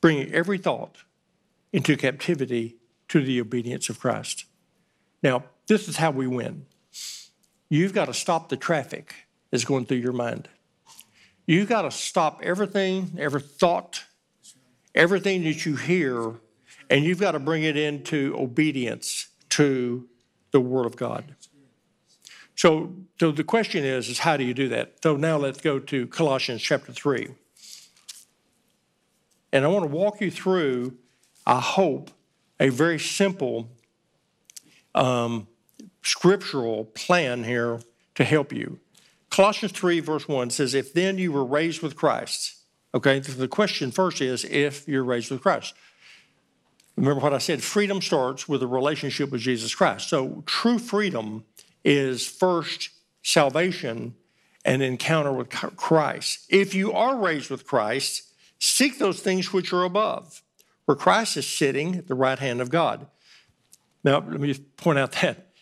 bringing 0.00 0.32
every 0.32 0.58
thought 0.58 1.04
into 1.72 1.96
captivity 1.96 2.76
to 3.08 3.22
the 3.22 3.40
obedience 3.40 3.88
of 3.88 4.00
Christ. 4.00 4.46
Now, 5.22 5.44
this 5.66 5.86
is 5.86 5.98
how 5.98 6.10
we 6.10 6.26
win. 6.26 6.66
You've 7.68 7.92
got 7.92 8.06
to 8.06 8.14
stop 8.14 8.48
the 8.48 8.56
traffic 8.56 9.14
that's 9.50 9.64
going 9.64 9.86
through 9.86 9.98
your 9.98 10.12
mind. 10.12 10.48
You've 11.48 11.70
got 11.70 11.82
to 11.82 11.90
stop 11.90 12.42
everything, 12.42 13.12
every 13.18 13.40
thought, 13.40 14.04
everything 14.94 15.44
that 15.44 15.64
you 15.64 15.76
hear, 15.76 16.34
and 16.90 17.04
you've 17.06 17.20
got 17.20 17.32
to 17.32 17.38
bring 17.38 17.62
it 17.62 17.74
into 17.74 18.36
obedience 18.38 19.28
to 19.48 20.06
the 20.50 20.60
Word 20.60 20.84
of 20.84 20.96
God. 20.96 21.34
So, 22.54 22.92
so 23.18 23.32
the 23.32 23.44
question 23.44 23.82
is, 23.82 24.10
is 24.10 24.18
how 24.18 24.36
do 24.36 24.44
you 24.44 24.52
do 24.52 24.68
that? 24.68 24.96
So 25.02 25.16
now 25.16 25.38
let's 25.38 25.62
go 25.62 25.78
to 25.78 26.06
Colossians 26.08 26.60
chapter 26.60 26.92
3. 26.92 27.28
And 29.50 29.64
I 29.64 29.68
want 29.68 29.84
to 29.84 29.90
walk 29.90 30.20
you 30.20 30.30
through, 30.30 30.98
I 31.46 31.60
hope, 31.60 32.10
a 32.60 32.68
very 32.68 32.98
simple 32.98 33.70
um, 34.94 35.48
scriptural 36.02 36.84
plan 36.84 37.42
here 37.42 37.80
to 38.16 38.24
help 38.24 38.52
you. 38.52 38.80
Colossians 39.30 39.72
3, 39.72 40.00
verse 40.00 40.26
1 40.26 40.50
says, 40.50 40.74
If 40.74 40.92
then 40.92 41.18
you 41.18 41.32
were 41.32 41.44
raised 41.44 41.82
with 41.82 41.96
Christ, 41.96 42.56
okay, 42.94 43.18
the 43.20 43.48
question 43.48 43.90
first 43.90 44.20
is 44.20 44.44
if 44.44 44.88
you're 44.88 45.04
raised 45.04 45.30
with 45.30 45.42
Christ. 45.42 45.74
Remember 46.96 47.20
what 47.20 47.32
I 47.32 47.38
said 47.38 47.62
freedom 47.62 48.02
starts 48.02 48.48
with 48.48 48.62
a 48.62 48.66
relationship 48.66 49.30
with 49.30 49.40
Jesus 49.40 49.74
Christ. 49.74 50.08
So 50.08 50.42
true 50.46 50.80
freedom 50.80 51.44
is 51.84 52.26
first 52.26 52.90
salvation 53.22 54.16
and 54.64 54.82
encounter 54.82 55.32
with 55.32 55.48
Christ. 55.50 56.40
If 56.48 56.74
you 56.74 56.92
are 56.92 57.16
raised 57.16 57.50
with 57.50 57.66
Christ, 57.66 58.24
seek 58.58 58.98
those 58.98 59.20
things 59.20 59.52
which 59.52 59.72
are 59.72 59.84
above, 59.84 60.42
where 60.86 60.96
Christ 60.96 61.36
is 61.36 61.46
sitting 61.46 61.96
at 61.96 62.08
the 62.08 62.14
right 62.14 62.38
hand 62.38 62.60
of 62.60 62.70
God. 62.70 63.06
Now, 64.02 64.18
let 64.18 64.40
me 64.40 64.54
point 64.76 64.98
out 64.98 65.12
that 65.12 65.52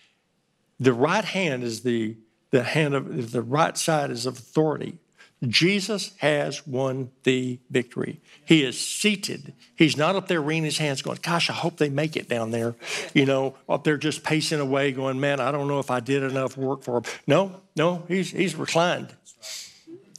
the 0.81 0.93
right 0.93 1.25
hand 1.25 1.63
is 1.63 1.83
the, 1.83 2.17
the 2.51 2.63
hand 2.63 2.95
of 2.95 3.33
the 3.33 3.43
right 3.43 3.77
side 3.77 4.11
is 4.11 4.27
of 4.27 4.39
authority. 4.39 4.99
Jesus 5.47 6.13
has 6.19 6.67
won 6.67 7.11
the 7.25 7.59
victory. 7.71 8.21
He 8.45 8.65
is 8.65 8.81
seated. 8.81 9.53
He's 9.75 9.97
not 9.97 10.17
up 10.17 10.29
there 10.29 10.41
wringing 10.41 10.65
his 10.65 10.79
hands 10.79 11.03
going, 11.03 11.19
Gosh, 11.23 11.51
I 11.51 11.53
hope 11.53 11.77
they 11.77 11.91
make 11.91 12.17
it 12.17 12.29
down 12.29 12.53
there. 12.53 12.75
You 13.13 13.27
know, 13.27 13.55
up 13.69 13.85
there 13.85 13.99
just 13.99 14.25
pacing 14.25 14.61
away, 14.61 14.93
going, 14.93 15.21
Man, 15.21 15.41
I 15.41 15.53
don't 15.53 15.69
know 15.69 15.79
if 15.79 15.91
I 15.91 16.01
did 16.01 16.23
enough 16.23 16.57
work 16.57 16.83
for 16.83 16.99
him. 16.99 17.05
No, 17.27 17.61
no, 17.77 18.05
he's, 18.09 18.31
he's 18.31 18.57
reclined. 18.57 19.15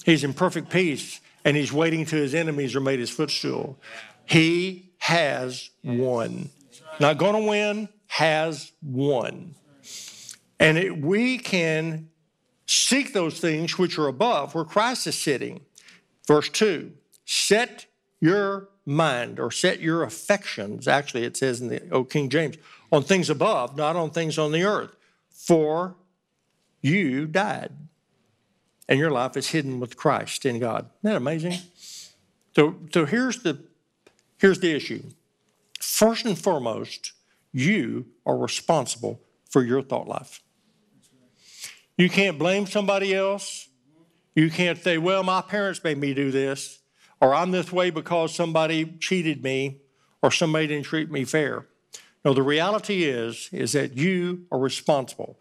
He's 0.06 0.24
in 0.24 0.34
perfect 0.34 0.70
peace 0.70 1.20
and 1.44 1.58
he's 1.58 1.74
waiting 1.74 2.06
till 2.06 2.20
his 2.20 2.36
enemies 2.36 2.76
are 2.76 2.82
made 2.82 3.00
his 3.00 3.10
footstool. 3.10 3.80
He 4.26 4.92
has 5.00 5.70
won. 5.84 6.50
Not 7.00 7.18
going 7.18 7.42
to 7.42 7.50
win, 7.50 7.90
has 8.08 8.72
won. 8.84 9.56
And 10.60 10.78
it, 10.78 10.98
we 10.98 11.38
can 11.38 12.10
seek 12.67 13.13
those 13.13 13.39
things 13.39 13.77
which 13.77 13.97
are 13.97 14.08
above, 14.08 14.53
where 14.53 14.65
Christ 14.65 15.08
is 15.08 15.17
sitting. 15.17 15.62
Verse 16.27 16.49
2 16.49 16.91
Set 17.25 17.86
your 18.19 18.69
mind 18.86 19.39
or 19.39 19.51
set 19.51 19.80
your 19.80 20.03
affections, 20.03 20.88
actually, 20.88 21.23
it 21.23 21.36
says 21.36 21.62
in 21.62 21.69
the 21.69 21.89
old 21.89 22.10
King 22.10 22.30
James, 22.30 22.58
on 22.91 23.03
things 23.03 23.30
above, 23.30 23.75
not 23.75 23.95
on 23.95 24.12
things 24.12 24.38
on 24.38 24.51
the 24.51 24.63
earth. 24.63 24.95
For 25.30 25.95
you 26.82 27.25
died, 27.25 27.71
and 28.88 28.99
your 28.99 29.12
life 29.12 29.36
is 29.36 29.49
hidden 29.49 29.80
with 29.80 29.97
Christ 29.97 30.45
in 30.45 30.60
God. 30.60 30.86
Isn't 30.86 30.99
that 31.03 31.15
amazing? 31.17 31.56
So, 32.56 32.75
so 32.91 33.06
here's, 33.06 33.43
the, 33.43 33.60
here's 34.39 34.60
the 34.60 34.73
issue. 34.73 35.03
First 35.80 36.25
and 36.25 36.38
foremost, 36.38 37.13
you 37.51 38.08
are 38.25 38.38
responsible 38.38 39.21
for 39.49 39.63
your 39.63 39.82
thought 39.82 40.08
life. 40.08 40.41
You 41.97 42.10
can't 42.10 42.38
blame 42.38 42.67
somebody 42.67 43.13
else. 43.13 43.67
You 44.36 44.51
can't 44.51 44.81
say, 44.81 44.99
well, 44.99 45.23
my 45.23 45.41
parents 45.41 45.83
made 45.83 45.97
me 45.97 46.13
do 46.13 46.29
this, 46.29 46.79
or 47.19 47.33
I'm 47.33 47.49
this 47.49 47.71
way 47.71 47.89
because 47.89 48.36
somebody 48.36 48.86
cheated 48.99 49.43
me, 49.43 49.81
or 50.21 50.31
somebody 50.31 50.67
didn't 50.67 50.86
treat 50.86 51.10
me 51.10 51.25
fair. 51.25 51.65
No, 52.23 52.33
the 52.33 52.43
reality 52.43 53.03
is, 53.03 53.49
is 53.51 53.71
that 53.71 53.97
you 53.97 54.45
are 54.51 54.60
responsible. 54.60 55.39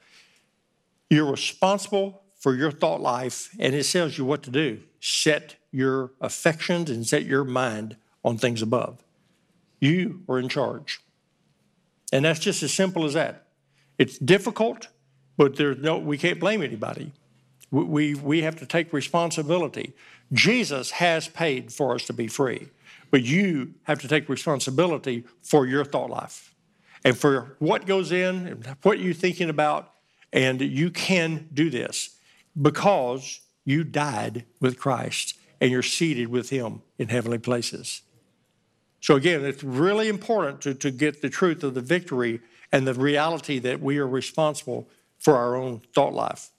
You're 1.10 1.30
responsible 1.30 2.22
for 2.38 2.54
your 2.54 2.70
thought 2.70 3.00
life, 3.00 3.50
and 3.58 3.74
it 3.74 3.84
tells 3.84 4.16
you 4.16 4.24
what 4.24 4.42
to 4.44 4.50
do. 4.50 4.80
Set 5.00 5.56
your 5.70 6.12
affections 6.20 6.88
and 6.88 7.06
set 7.06 7.24
your 7.24 7.44
mind 7.44 7.96
on 8.24 8.38
things 8.38 8.62
above. 8.62 9.04
You 9.78 10.22
are 10.28 10.38
in 10.38 10.48
charge. 10.48 11.00
And 12.12 12.24
that's 12.24 12.40
just 12.40 12.62
as 12.62 12.72
simple 12.72 13.04
as 13.04 13.14
that. 13.14 13.48
It's 13.98 14.18
difficult, 14.18 14.88
but 15.36 15.56
there's 15.56 15.78
no, 15.78 15.98
we 15.98 16.18
can't 16.18 16.40
blame 16.40 16.62
anybody. 16.62 17.12
We, 17.70 17.84
we, 17.84 18.14
we 18.14 18.42
have 18.42 18.56
to 18.56 18.66
take 18.66 18.92
responsibility. 18.92 19.94
Jesus 20.32 20.92
has 20.92 21.28
paid 21.28 21.72
for 21.72 21.94
us 21.94 22.06
to 22.06 22.12
be 22.12 22.26
free, 22.26 22.68
but 23.10 23.22
you 23.22 23.74
have 23.84 24.00
to 24.00 24.08
take 24.08 24.28
responsibility 24.28 25.24
for 25.42 25.66
your 25.66 25.84
thought 25.84 26.10
life 26.10 26.54
and 27.04 27.16
for 27.16 27.56
what 27.58 27.86
goes 27.86 28.12
in 28.12 28.46
and 28.46 28.76
what 28.82 28.98
you're 28.98 29.14
thinking 29.14 29.50
about. 29.50 29.92
And 30.32 30.60
you 30.60 30.90
can 30.90 31.48
do 31.54 31.70
this 31.70 32.18
because 32.60 33.40
you 33.64 33.84
died 33.84 34.44
with 34.60 34.78
Christ 34.78 35.38
and 35.60 35.70
you're 35.70 35.82
seated 35.82 36.28
with 36.28 36.50
Him 36.50 36.82
in 36.98 37.08
heavenly 37.08 37.38
places. 37.38 38.02
So, 39.00 39.14
again, 39.14 39.44
it's 39.44 39.62
really 39.62 40.08
important 40.08 40.60
to, 40.62 40.74
to 40.74 40.90
get 40.90 41.22
the 41.22 41.30
truth 41.30 41.62
of 41.62 41.74
the 41.74 41.80
victory 41.80 42.40
and 42.72 42.86
the 42.86 42.94
reality 42.94 43.58
that 43.60 43.80
we 43.80 43.98
are 43.98 44.06
responsible 44.06 44.88
for 45.18 45.36
our 45.36 45.56
own 45.56 45.82
thought 45.94 46.14
life. 46.14 46.50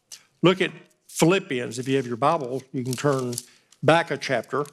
Look 0.41 0.61
at 0.61 0.71
Philippians. 1.07 1.79
If 1.79 1.87
you 1.87 1.95
have 1.97 2.07
your 2.07 2.17
Bible, 2.17 2.63
you 2.71 2.83
can 2.83 2.93
turn 2.93 3.35
back 3.81 4.11
a 4.11 4.17
chapter. 4.17 4.65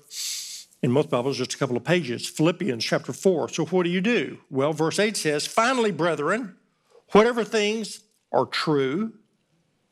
In 0.82 0.90
most 0.90 1.08
Bibles, 1.08 1.38
just 1.38 1.54
a 1.54 1.56
couple 1.58 1.76
of 1.76 1.84
pages. 1.84 2.28
Philippians 2.28 2.84
chapter 2.84 3.12
4. 3.12 3.48
So, 3.48 3.64
what 3.64 3.84
do 3.84 3.90
you 3.90 4.02
do? 4.02 4.38
Well, 4.50 4.74
verse 4.74 4.98
8 4.98 5.16
says, 5.16 5.46
Finally, 5.46 5.92
brethren, 5.92 6.56
whatever 7.12 7.42
things 7.44 8.00
are 8.32 8.44
true, 8.44 9.14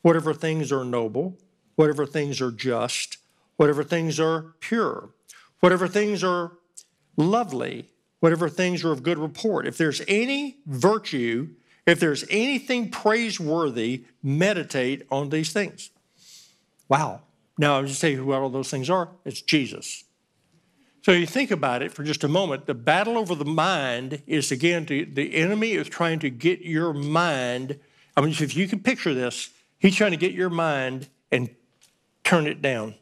whatever 0.02 0.34
things 0.34 0.70
are 0.70 0.84
noble, 0.84 1.38
whatever 1.76 2.04
things 2.04 2.40
are 2.42 2.50
just, 2.50 3.16
whatever 3.56 3.82
things 3.82 4.20
are 4.20 4.54
pure, 4.60 5.10
whatever 5.60 5.88
things 5.88 6.22
are 6.22 6.52
lovely, 7.16 7.88
whatever 8.20 8.48
things 8.48 8.84
are 8.84 8.92
of 8.92 9.02
good 9.02 9.18
report. 9.18 9.66
If 9.66 9.78
there's 9.78 10.02
any 10.06 10.58
virtue, 10.66 11.48
if 11.86 12.00
there's 12.00 12.24
anything 12.30 12.90
praiseworthy, 12.90 14.04
meditate 14.22 15.06
on 15.10 15.30
these 15.30 15.52
things. 15.52 15.90
Wow. 16.88 17.22
Now, 17.58 17.78
I'm 17.78 17.86
just 17.86 18.00
saying 18.00 18.16
who 18.16 18.32
all 18.32 18.48
those 18.48 18.70
things 18.70 18.88
are. 18.88 19.08
It's 19.24 19.42
Jesus. 19.42 20.04
So 21.02 21.12
you 21.12 21.26
think 21.26 21.50
about 21.50 21.82
it 21.82 21.92
for 21.92 22.04
just 22.04 22.22
a 22.22 22.28
moment. 22.28 22.66
The 22.66 22.74
battle 22.74 23.18
over 23.18 23.34
the 23.34 23.44
mind 23.44 24.22
is 24.26 24.52
again 24.52 24.86
to, 24.86 25.04
the 25.04 25.34
enemy 25.34 25.72
is 25.72 25.88
trying 25.88 26.20
to 26.20 26.30
get 26.30 26.60
your 26.60 26.92
mind. 26.92 27.80
I 28.16 28.20
mean, 28.20 28.30
if 28.30 28.56
you 28.56 28.68
can 28.68 28.80
picture 28.80 29.12
this, 29.12 29.50
he's 29.78 29.96
trying 29.96 30.12
to 30.12 30.16
get 30.16 30.32
your 30.32 30.50
mind 30.50 31.08
and 31.32 31.50
turn 32.22 32.46
it 32.46 32.62
down 32.62 32.94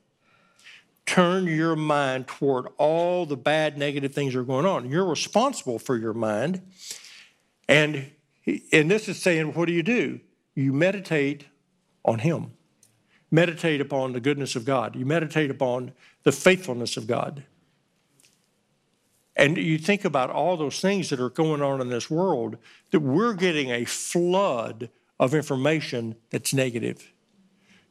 turn 1.10 1.44
your 1.48 1.74
mind 1.74 2.24
toward 2.28 2.68
all 2.76 3.26
the 3.26 3.36
bad, 3.36 3.76
negative 3.76 4.14
things 4.14 4.32
that 4.32 4.38
are 4.38 4.44
going 4.44 4.64
on. 4.64 4.88
You're 4.88 5.04
responsible 5.04 5.80
for 5.80 5.96
your 5.96 6.14
mind. 6.14 6.62
And, 7.68 8.12
and 8.46 8.90
this 8.90 9.08
is 9.08 9.20
saying, 9.20 9.54
what 9.54 9.66
do 9.66 9.72
you 9.72 9.82
do? 9.82 10.20
You 10.54 10.72
meditate 10.72 11.46
on 12.04 12.20
Him. 12.20 12.52
Meditate 13.30 13.80
upon 13.80 14.12
the 14.12 14.20
goodness 14.20 14.56
of 14.56 14.64
God. 14.64 14.96
You 14.96 15.06
meditate 15.06 15.50
upon 15.50 15.92
the 16.24 16.32
faithfulness 16.32 16.96
of 16.96 17.06
God. 17.06 17.44
And 19.36 19.56
you 19.56 19.78
think 19.78 20.04
about 20.04 20.30
all 20.30 20.56
those 20.56 20.80
things 20.80 21.08
that 21.10 21.20
are 21.20 21.30
going 21.30 21.62
on 21.62 21.80
in 21.80 21.88
this 21.88 22.10
world, 22.10 22.58
that 22.90 23.00
we're 23.00 23.34
getting 23.34 23.70
a 23.70 23.84
flood 23.84 24.90
of 25.18 25.34
information 25.34 26.16
that's 26.30 26.52
negative. 26.52 27.12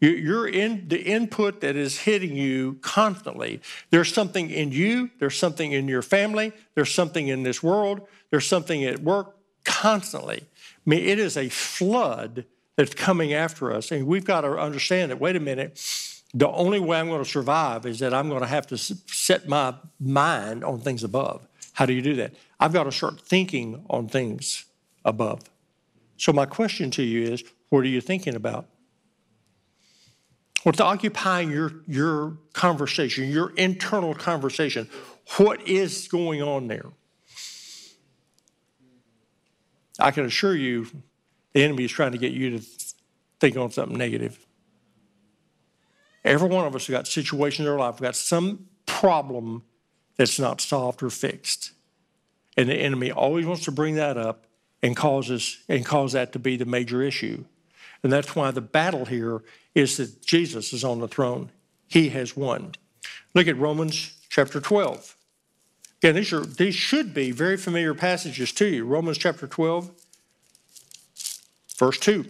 You're 0.01 0.47
in 0.47 0.87
the 0.87 1.01
input 1.01 1.59
that 1.61 1.75
is 1.75 1.99
hitting 1.99 2.35
you 2.35 2.77
constantly. 2.81 3.61
There's 3.89 4.13
something 4.13 4.49
in 4.49 4.71
you, 4.71 5.09
there's 5.19 5.37
something 5.37 5.73
in 5.73 5.87
your 5.87 6.01
family, 6.01 6.53
there's 6.75 6.93
something 6.93 7.27
in 7.27 7.43
this 7.43 7.61
world, 7.61 8.07
there's 8.29 8.47
something 8.47 8.83
at 8.85 8.99
work 8.99 9.35
constantly. 9.69 10.41
I 10.41 10.89
mean, 10.89 11.07
it 11.07 11.19
is 11.19 11.37
a 11.37 11.49
flood 11.49 12.45
that's 12.75 12.93
coming 12.93 13.33
after 13.33 13.71
us. 13.71 13.91
And 13.91 14.07
we've 14.07 14.25
got 14.25 14.41
to 14.41 14.57
understand 14.57 15.11
that, 15.11 15.19
wait 15.19 15.35
a 15.35 15.39
minute, 15.39 15.81
the 16.33 16.49
only 16.49 16.79
way 16.79 16.99
I'm 16.99 17.07
going 17.07 17.23
to 17.23 17.29
survive 17.29 17.85
is 17.85 17.99
that 17.99 18.13
I'm 18.13 18.29
going 18.29 18.41
to 18.41 18.47
have 18.47 18.67
to 18.67 18.77
set 18.77 19.47
my 19.47 19.73
mind 19.99 20.63
on 20.63 20.81
things 20.81 21.03
above. 21.03 21.47
How 21.73 21.85
do 21.85 21.93
you 21.93 22.01
do 22.01 22.15
that? 22.15 22.33
I've 22.59 22.73
got 22.73 22.83
to 22.83 22.91
start 22.91 23.21
thinking 23.21 23.85
on 23.89 24.07
things 24.07 24.65
above. 25.05 25.41
So, 26.17 26.33
my 26.33 26.45
question 26.45 26.91
to 26.91 27.03
you 27.03 27.31
is 27.31 27.43
what 27.69 27.79
are 27.81 27.87
you 27.87 28.01
thinking 28.01 28.35
about? 28.35 28.67
what's 30.63 30.81
occupying 30.81 31.51
your, 31.51 31.71
your 31.87 32.37
conversation, 32.53 33.29
your 33.29 33.51
internal 33.51 34.13
conversation. 34.13 34.89
What 35.37 35.67
is 35.67 36.07
going 36.07 36.41
on 36.41 36.67
there? 36.67 36.85
I 39.99 40.11
can 40.11 40.25
assure 40.25 40.55
you 40.55 40.87
the 41.53 41.63
enemy 41.63 41.85
is 41.85 41.91
trying 41.91 42.11
to 42.13 42.17
get 42.17 42.31
you 42.31 42.57
to 42.57 42.65
think 43.39 43.57
on 43.57 43.71
something 43.71 43.97
negative. 43.97 44.45
Every 46.23 46.49
one 46.49 46.65
of 46.65 46.75
us 46.75 46.87
have 46.87 46.93
got 46.93 47.07
situations 47.07 47.65
in 47.65 47.71
our 47.71 47.79
life, 47.79 47.95
we've 47.95 48.07
got 48.07 48.15
some 48.15 48.67
problem 48.85 49.63
that's 50.17 50.39
not 50.39 50.61
solved 50.61 51.01
or 51.01 51.09
fixed. 51.09 51.71
And 52.57 52.69
the 52.69 52.75
enemy 52.75 53.11
always 53.11 53.45
wants 53.45 53.63
to 53.65 53.71
bring 53.71 53.95
that 53.95 54.17
up 54.17 54.45
and 54.83 54.95
causes 54.95 55.63
and 55.69 55.85
cause 55.85 56.13
that 56.13 56.33
to 56.33 56.39
be 56.39 56.57
the 56.57 56.65
major 56.65 57.01
issue. 57.01 57.45
And 58.03 58.11
that's 58.11 58.35
why 58.35 58.51
the 58.51 58.61
battle 58.61 59.05
here 59.05 59.43
is 59.75 59.97
that 59.97 60.21
Jesus 60.25 60.73
is 60.73 60.83
on 60.83 60.99
the 60.99 61.07
throne. 61.07 61.51
He 61.87 62.09
has 62.09 62.35
won. 62.35 62.73
Look 63.33 63.47
at 63.47 63.57
Romans 63.57 64.13
chapter 64.29 64.59
12. 64.59 65.15
Again, 66.01 66.15
these, 66.15 66.31
are, 66.31 66.45
these 66.45 66.75
should 66.75 67.13
be 67.13 67.31
very 67.31 67.57
familiar 67.57 67.93
passages 67.93 68.53
to 68.53 68.67
you. 68.67 68.85
Romans 68.85 69.17
chapter 69.17 69.47
12, 69.47 69.91
verse 71.77 71.99
2. 71.99 72.25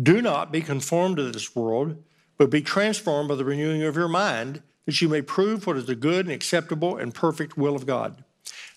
Do 0.00 0.22
not 0.22 0.52
be 0.52 0.60
conformed 0.60 1.16
to 1.16 1.30
this 1.30 1.56
world, 1.56 1.96
but 2.36 2.50
be 2.50 2.60
transformed 2.60 3.30
by 3.30 3.34
the 3.34 3.44
renewing 3.44 3.82
of 3.82 3.96
your 3.96 4.08
mind, 4.08 4.62
that 4.84 5.00
you 5.00 5.08
may 5.08 5.22
prove 5.22 5.66
what 5.66 5.76
is 5.76 5.86
the 5.86 5.96
good 5.96 6.26
and 6.26 6.34
acceptable 6.34 6.96
and 6.96 7.14
perfect 7.14 7.56
will 7.56 7.74
of 7.74 7.86
God. 7.86 8.22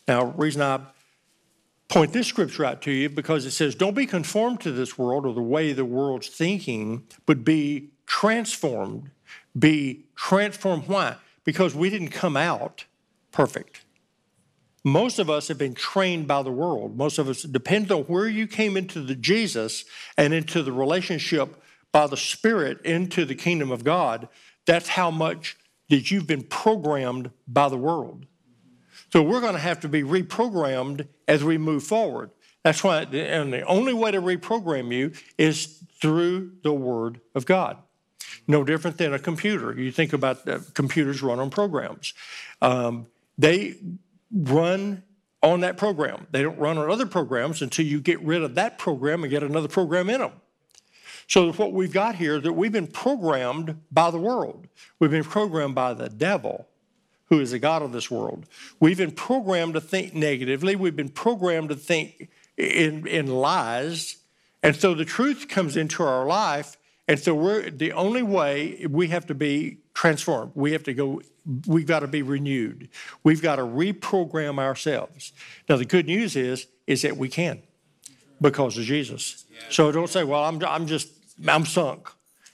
Now, 0.08 0.34
reason 0.38 0.62
I 0.62 0.80
point 1.90 2.14
this 2.14 2.28
scripture 2.28 2.66
out 2.66 2.82
to 2.84 2.92
you 2.92 3.10
because 3.10 3.46
it 3.46 3.52
says, 3.52 3.76
Don't 3.76 3.96
be 3.96 4.06
conformed 4.06 4.62
to 4.62 4.72
this 4.72 4.98
world 4.98 5.26
or 5.26 5.34
the 5.34 5.42
way 5.42 5.74
the 5.74 5.86
world's 5.86 6.28
thinking, 6.28 7.06
but 7.26 7.44
be 7.44 7.90
transformed. 8.06 9.12
Be 9.58 10.06
transformed. 10.16 10.88
Why? 10.88 11.16
Because 11.44 11.76
we 11.76 11.90
didn't 11.90 12.10
come 12.10 12.38
out 12.38 12.86
perfect. 13.32 13.86
Most 14.84 15.20
of 15.20 15.30
us 15.30 15.48
have 15.48 15.58
been 15.58 15.76
trained 15.76 16.28
by 16.28 16.42
the 16.42 16.52
world. 16.52 16.98
Most 16.98 17.20
of 17.20 17.30
us, 17.30 17.44
depends 17.44 17.92
on 17.92 18.04
where 18.04 18.28
you 18.28 18.48
came 18.48 18.76
into 18.76 19.02
the 19.02 19.16
Jesus 19.16 19.86
and 20.18 20.34
into 20.34 20.64
the 20.64 20.72
relationship 20.72 21.62
by 21.92 22.08
the 22.08 22.18
Spirit 22.18 22.82
into 22.86 23.26
the 23.26 23.36
kingdom 23.36 23.72
of 23.72 23.84
God, 23.84 24.28
that's 24.66 24.90
how 24.90 25.12
much 25.12 25.58
that 25.90 26.10
you've 26.10 26.28
been 26.28 26.44
programmed 26.44 27.32
by 27.48 27.70
the 27.70 27.78
world. 27.78 28.26
So 29.12 29.22
we're 29.22 29.42
going 29.42 29.54
to 29.54 29.60
have 29.60 29.82
to 29.82 29.90
be 29.90 30.04
reprogrammed 30.04 31.08
as 31.28 31.44
we 31.44 31.58
move 31.58 31.84
forward. 31.84 32.32
That's 32.64 32.84
why, 32.84 33.02
and 33.02 33.52
the 33.52 33.64
only 33.64 33.94
way 33.94 34.12
to 34.12 34.22
reprogram 34.22 34.94
you 34.94 35.12
is 35.38 35.84
through 36.00 36.54
the 36.64 36.74
Word 36.74 37.20
of 37.36 37.46
God. 37.46 37.78
No 38.48 38.64
different 38.64 38.98
than 38.98 39.14
a 39.14 39.20
computer. 39.20 39.80
You 39.80 39.92
think 39.92 40.14
about 40.14 40.46
the 40.46 40.66
computers 40.74 41.22
run 41.22 41.40
on 41.40 41.50
programs. 41.50 42.14
Um, 42.62 43.08
they 43.38 43.76
run 44.32 45.04
on 45.44 45.62
that 45.62 45.78
program. 45.78 46.28
They 46.32 46.44
don't 46.44 46.58
run 46.58 46.78
on 46.78 46.90
other 46.90 47.06
programs 47.06 47.62
until 47.62 47.86
you 47.86 48.00
get 48.00 48.22
rid 48.22 48.44
of 48.44 48.56
that 48.56 48.78
program 48.78 49.24
and 49.24 49.32
get 49.32 49.44
another 49.44 49.68
program 49.68 50.10
in 50.10 50.22
them. 50.22 50.34
So 51.28 51.52
what 51.54 51.72
we've 51.72 51.94
got 51.94 52.16
here 52.16 52.40
that 52.40 52.54
we've 52.54 52.72
been 52.72 52.88
programmed 52.88 53.80
by 53.92 54.12
the 54.12 54.18
world. 54.20 54.68
We've 55.00 55.12
been 55.12 55.24
programmed 55.24 55.76
by 55.76 55.94
the 55.94 56.10
devil, 56.10 56.68
who 57.30 57.40
is 57.40 57.52
the 57.52 57.60
God 57.60 57.82
of 57.82 57.94
this 57.94 58.12
world. 58.12 58.46
We've 58.80 58.98
been 58.98 59.12
programmed 59.12 59.76
to 59.76 59.82
think 59.82 60.14
negatively. 60.14 60.76
We've 60.76 60.96
been 60.96 61.10
programmed 61.10 61.70
to 61.70 61.76
think 61.76 62.30
in, 62.58 63.08
in 63.08 63.28
lies. 63.28 64.18
And 64.62 64.76
so 64.76 64.94
the 64.94 65.06
truth 65.06 65.48
comes 65.48 65.78
into 65.78 66.04
our 66.04 66.26
life. 66.26 66.78
And 67.12 67.19
so 67.19 67.36
we're 67.36 67.69
the 67.69 67.91
only 67.91 68.24
way 68.24 68.88
we 68.89 69.10
have 69.10 69.26
to 69.26 69.36
be 69.36 69.80
transformed. 69.93 70.54
We 70.56 70.71
have 70.71 70.84
to 70.84 70.93
go, 70.93 71.21
we've 71.67 71.86
got 71.86 72.00
to 72.00 72.08
be 72.08 72.21
renewed. 72.21 72.88
We've 73.21 73.41
got 73.41 73.58
to 73.58 73.63
reprogram 73.63 74.60
ourselves. 74.60 75.34
Now 75.67 75.76
the 75.76 75.84
good 75.84 76.06
news 76.06 76.38
is, 76.38 76.67
is 76.88 77.02
that 77.02 77.17
we 77.17 77.28
can 77.28 77.63
because 78.39 78.78
of 78.78 78.86
Jesus. 78.86 79.43
So 79.69 79.91
don't 79.91 80.10
say, 80.10 80.24
well, 80.24 80.45
I'm, 80.45 80.63
I'm 80.63 80.88
just, 80.88 81.10
I'm 81.45 81.65
sunk. 81.65 82.08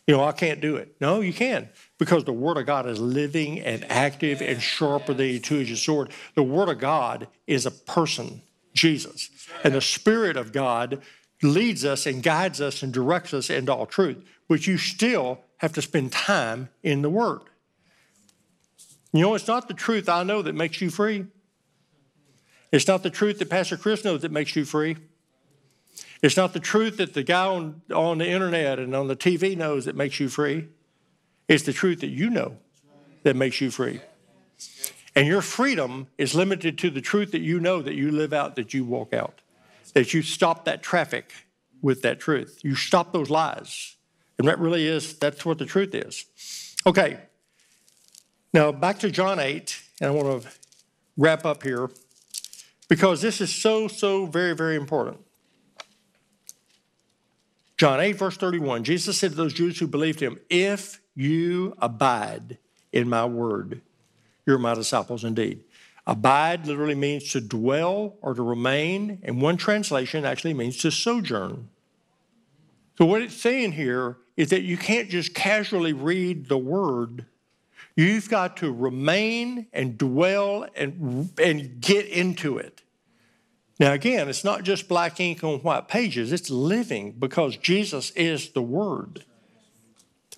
You 0.07 0.17
know, 0.17 0.23
I 0.23 0.31
can't 0.31 0.59
do 0.59 0.75
it. 0.77 0.95
No, 0.99 1.21
you 1.21 1.33
can 1.33 1.69
because 1.99 2.23
the 2.23 2.33
Word 2.33 2.57
of 2.57 2.65
God 2.65 2.87
is 2.87 2.99
living 2.99 3.59
and 3.59 3.85
active 3.91 4.41
and 4.41 4.59
sharper 4.59 5.13
than 5.13 5.27
a 5.27 5.37
two-edged 5.37 5.77
sword. 5.77 6.09
The 6.33 6.41
Word 6.41 6.69
of 6.69 6.79
God 6.79 7.27
is 7.45 7.67
a 7.67 7.71
person, 7.71 8.41
Jesus. 8.73 9.29
And 9.63 9.75
the 9.75 9.81
Spirit 9.81 10.35
of 10.35 10.51
God 10.51 11.03
leads 11.43 11.85
us 11.85 12.07
and 12.07 12.23
guides 12.23 12.59
us 12.59 12.81
and 12.81 12.91
directs 12.91 13.35
us 13.35 13.51
into 13.51 13.71
all 13.71 13.85
truth, 13.85 14.25
but 14.47 14.67
you 14.67 14.77
still 14.77 15.39
have 15.57 15.73
to 15.73 15.81
spend 15.81 16.11
time 16.11 16.69
in 16.83 17.01
the 17.01 17.09
Word. 17.09 17.41
You 19.13 19.21
know, 19.21 19.35
it's 19.35 19.47
not 19.47 19.67
the 19.67 19.73
truth 19.73 20.09
I 20.09 20.23
know 20.23 20.41
that 20.41 20.53
makes 20.53 20.81
you 20.81 20.89
free. 20.89 21.25
It's 22.71 22.87
not 22.87 23.03
the 23.03 23.09
truth 23.09 23.39
that 23.39 23.49
Pastor 23.49 23.77
Chris 23.77 24.03
knows 24.03 24.21
that 24.21 24.31
makes 24.31 24.55
you 24.55 24.65
free. 24.65 24.97
It's 26.21 26.37
not 26.37 26.53
the 26.53 26.59
truth 26.59 26.97
that 26.97 27.13
the 27.13 27.23
guy 27.23 27.45
on, 27.45 27.81
on 27.93 28.17
the 28.17 28.27
internet 28.27 28.79
and 28.79 28.95
on 28.95 29.07
the 29.07 29.15
TV 29.15 29.55
knows 29.55 29.85
that 29.85 29.95
makes 29.95 30.19
you 30.19 30.29
free. 30.29 30.67
It's 31.47 31.63
the 31.63 31.73
truth 31.73 32.01
that 32.01 32.09
you 32.09 32.29
know 32.29 32.57
that 33.23 33.35
makes 33.35 33.61
you 33.61 33.71
free. 33.71 34.01
And 35.15 35.27
your 35.27 35.41
freedom 35.41 36.07
is 36.17 36.35
limited 36.35 36.77
to 36.79 36.89
the 36.89 37.01
truth 37.01 37.31
that 37.31 37.41
you 37.41 37.59
know 37.59 37.81
that 37.81 37.95
you 37.95 38.11
live 38.11 38.33
out, 38.33 38.55
that 38.55 38.73
you 38.73 38.85
walk 38.85 39.13
out, 39.13 39.41
that 39.93 40.13
you 40.13 40.21
stop 40.21 40.65
that 40.65 40.83
traffic 40.83 41.31
with 41.81 42.01
that 42.03 42.19
truth. 42.19 42.59
You 42.63 42.75
stop 42.75 43.13
those 43.13 43.29
lies. 43.29 43.96
And 44.37 44.47
that 44.47 44.59
really 44.59 44.87
is, 44.87 45.17
that's 45.17 45.45
what 45.45 45.57
the 45.57 45.65
truth 45.65 45.95
is. 45.95 46.25
Okay. 46.85 47.17
Now 48.53 48.71
back 48.71 48.99
to 48.99 49.11
John 49.11 49.39
8, 49.39 49.81
and 50.01 50.09
I 50.09 50.13
want 50.13 50.43
to 50.43 50.49
wrap 51.17 51.45
up 51.45 51.63
here 51.63 51.89
because 52.87 53.21
this 53.21 53.41
is 53.41 53.53
so, 53.53 53.87
so 53.87 54.25
very, 54.25 54.55
very 54.55 54.75
important. 54.75 55.19
John 57.77 57.99
8, 57.99 58.13
verse 58.13 58.37
31, 58.37 58.83
Jesus 58.83 59.19
said 59.19 59.31
to 59.31 59.37
those 59.37 59.53
Jews 59.53 59.77
who 59.77 59.85
believed 59.85 60.19
him, 60.19 60.39
If 60.49 60.99
you 61.13 61.75
abide 61.79 62.57
in 62.91 63.07
my 63.07 63.25
word, 63.25 63.81
you're 64.45 64.57
my 64.57 64.73
disciples 64.73 65.23
indeed. 65.23 65.63
Abide 66.07 66.65
literally 66.65 66.95
means 66.95 67.31
to 67.33 67.41
dwell 67.41 68.15
or 68.21 68.33
to 68.33 68.41
remain, 68.41 69.19
and 69.23 69.41
one 69.41 69.57
translation 69.57 70.25
actually 70.25 70.53
means 70.53 70.77
to 70.77 70.89
sojourn. 70.89 71.69
So, 72.97 73.05
what 73.05 73.21
it's 73.21 73.35
saying 73.35 73.73
here 73.73 74.17
is 74.35 74.49
that 74.49 74.63
you 74.63 74.77
can't 74.77 75.09
just 75.09 75.33
casually 75.33 75.93
read 75.93 76.47
the 76.47 76.57
word. 76.57 77.25
You've 77.95 78.29
got 78.29 78.57
to 78.57 78.71
remain 78.71 79.67
and 79.73 79.97
dwell 79.97 80.67
and, 80.75 81.31
and 81.39 81.81
get 81.81 82.07
into 82.07 82.57
it. 82.57 82.83
Now, 83.79 83.93
again, 83.93 84.27
it's 84.29 84.43
not 84.43 84.63
just 84.63 84.87
black 84.87 85.19
ink 85.19 85.43
on 85.43 85.59
white 85.59 85.87
pages, 85.87 86.31
it's 86.31 86.49
living 86.49 87.11
because 87.11 87.57
Jesus 87.57 88.11
is 88.11 88.49
the 88.49 88.61
Word. 88.61 89.23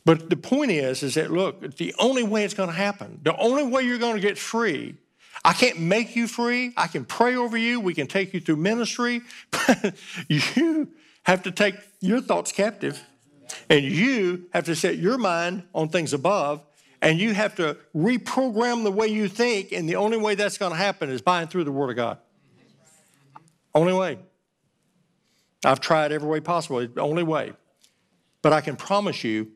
But 0.06 0.30
the 0.30 0.36
point 0.36 0.72
is, 0.72 1.04
is 1.04 1.15
that 1.15 1.32
look, 1.32 1.78
the 1.78 1.93
only 2.00 2.24
way 2.24 2.43
it's 2.43 2.54
going 2.54 2.69
to 2.69 2.76
happen, 2.76 3.19
the 3.24 3.36
only 3.38 3.63
way 3.63 3.84
you're 3.84 3.98
going 3.98 4.15
to 4.15 4.22
get 4.22 4.38
free, 4.38 4.95
I 5.45 5.54
can't 5.54 5.80
make 5.80 6.15
you 6.15 6.28
free. 6.28 6.74
I 6.76 6.88
can 6.88 7.06
pray 7.06 7.36
over 7.36 7.58
you. 7.58 7.80
We 7.80 7.93
can 7.93 8.08
take 8.08 8.34
you 8.34 8.39
through 8.39 8.58
ministry. 8.58 9.22
You 10.28 10.89
have 11.23 11.43
to 11.43 11.51
take 11.51 11.75
your 12.01 12.21
thoughts 12.21 12.51
captive. 12.51 13.03
And 13.69 13.84
you 13.84 14.47
have 14.53 14.65
to 14.65 14.75
set 14.75 14.97
your 14.97 15.17
mind 15.17 15.63
on 15.73 15.89
things 15.89 16.13
above. 16.13 16.62
And 17.01 17.19
you 17.19 17.34
have 17.34 17.55
to 17.55 17.77
reprogram 17.95 18.84
the 18.84 18.91
way 18.91 19.08
you 19.08 19.27
think. 19.27 19.71
And 19.71 19.88
the 19.88 19.95
only 19.95 20.17
way 20.17 20.36
that's 20.36 20.58
going 20.58 20.71
to 20.71 20.77
happen 20.77 21.10
is 21.10 21.21
by 21.21 21.41
and 21.41 21.49
through 21.49 21.63
the 21.63 21.71
Word 21.71 21.89
of 21.91 21.95
God. 21.95 22.17
Only 23.73 23.93
way. 23.93 24.17
I've 25.63 25.79
tried 25.79 26.12
every 26.12 26.27
way 26.27 26.39
possible. 26.39 26.86
The 26.86 27.01
only 27.01 27.23
way. 27.23 27.53
But 28.41 28.53
I 28.53 28.62
can 28.62 28.75
promise 28.75 29.23
you, 29.23 29.51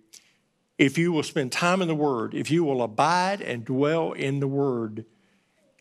if 0.78 0.98
you 0.98 1.12
will 1.12 1.24
spend 1.24 1.52
time 1.52 1.82
in 1.82 1.88
the 1.88 1.96
Word, 1.96 2.34
if 2.34 2.50
you 2.50 2.64
will 2.64 2.82
abide 2.82 3.42
and 3.42 3.64
dwell 3.64 4.12
in 4.14 4.40
the 4.40 4.48
Word, 4.48 5.06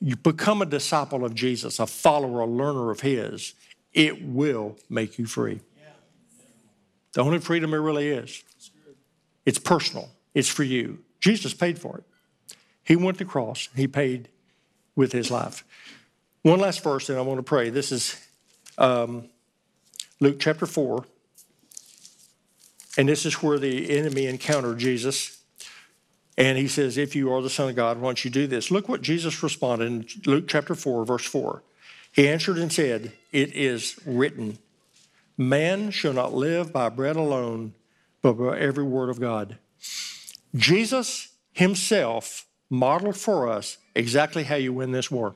you 0.00 0.16
become 0.16 0.62
a 0.62 0.66
disciple 0.66 1.24
of 1.24 1.34
Jesus, 1.34 1.78
a 1.78 1.86
follower, 1.86 2.40
a 2.40 2.46
learner 2.46 2.90
of 2.90 3.00
His, 3.00 3.54
it 3.92 4.24
will 4.24 4.76
make 4.88 5.18
you 5.18 5.26
free. 5.26 5.60
The 7.12 7.22
only 7.22 7.38
freedom 7.38 7.74
it 7.74 7.78
really 7.78 8.08
is. 8.08 8.42
It's 9.44 9.58
personal, 9.58 10.10
it's 10.34 10.48
for 10.48 10.62
you. 10.62 10.98
Jesus 11.20 11.54
paid 11.54 11.78
for 11.78 11.98
it. 11.98 12.04
He 12.84 12.96
went 12.96 13.18
to 13.18 13.24
the 13.24 13.30
cross, 13.30 13.68
He 13.74 13.86
paid 13.86 14.28
with 14.96 15.12
His 15.12 15.30
life. 15.30 15.64
One 16.42 16.58
last 16.58 16.82
verse, 16.82 17.08
and 17.08 17.18
I 17.18 17.22
want 17.22 17.38
to 17.38 17.44
pray. 17.44 17.70
This 17.70 17.92
is 17.92 18.20
um, 18.78 19.28
Luke 20.20 20.38
chapter 20.40 20.66
4. 20.66 21.04
And 22.98 23.08
this 23.08 23.24
is 23.24 23.42
where 23.42 23.58
the 23.58 23.96
enemy 23.96 24.26
encountered 24.26 24.78
Jesus. 24.78 25.38
And 26.36 26.58
he 26.58 26.68
says, 26.68 26.98
If 26.98 27.14
you 27.14 27.32
are 27.32 27.40
the 27.40 27.50
Son 27.50 27.68
of 27.68 27.76
God, 27.76 27.98
why 27.98 28.08
don't 28.08 28.24
you 28.24 28.30
do 28.30 28.46
this? 28.46 28.70
Look 28.70 28.88
what 28.88 29.02
Jesus 29.02 29.42
responded 29.42 29.86
in 29.86 30.06
Luke 30.26 30.44
chapter 30.48 30.74
4, 30.74 31.04
verse 31.04 31.24
4. 31.24 31.62
He 32.12 32.28
answered 32.28 32.58
and 32.58 32.72
said, 32.72 33.12
It 33.30 33.54
is 33.54 33.98
written, 34.04 34.58
Man 35.48 35.90
shall 35.90 36.12
not 36.12 36.32
live 36.32 36.72
by 36.72 36.88
bread 36.88 37.16
alone, 37.16 37.74
but 38.20 38.34
by 38.34 38.58
every 38.58 38.84
word 38.84 39.10
of 39.10 39.20
God. 39.20 39.58
Jesus 40.54 41.28
himself 41.52 42.46
modeled 42.70 43.16
for 43.16 43.48
us 43.48 43.78
exactly 43.94 44.44
how 44.44 44.56
you 44.56 44.72
win 44.72 44.92
this 44.92 45.10
war. 45.10 45.34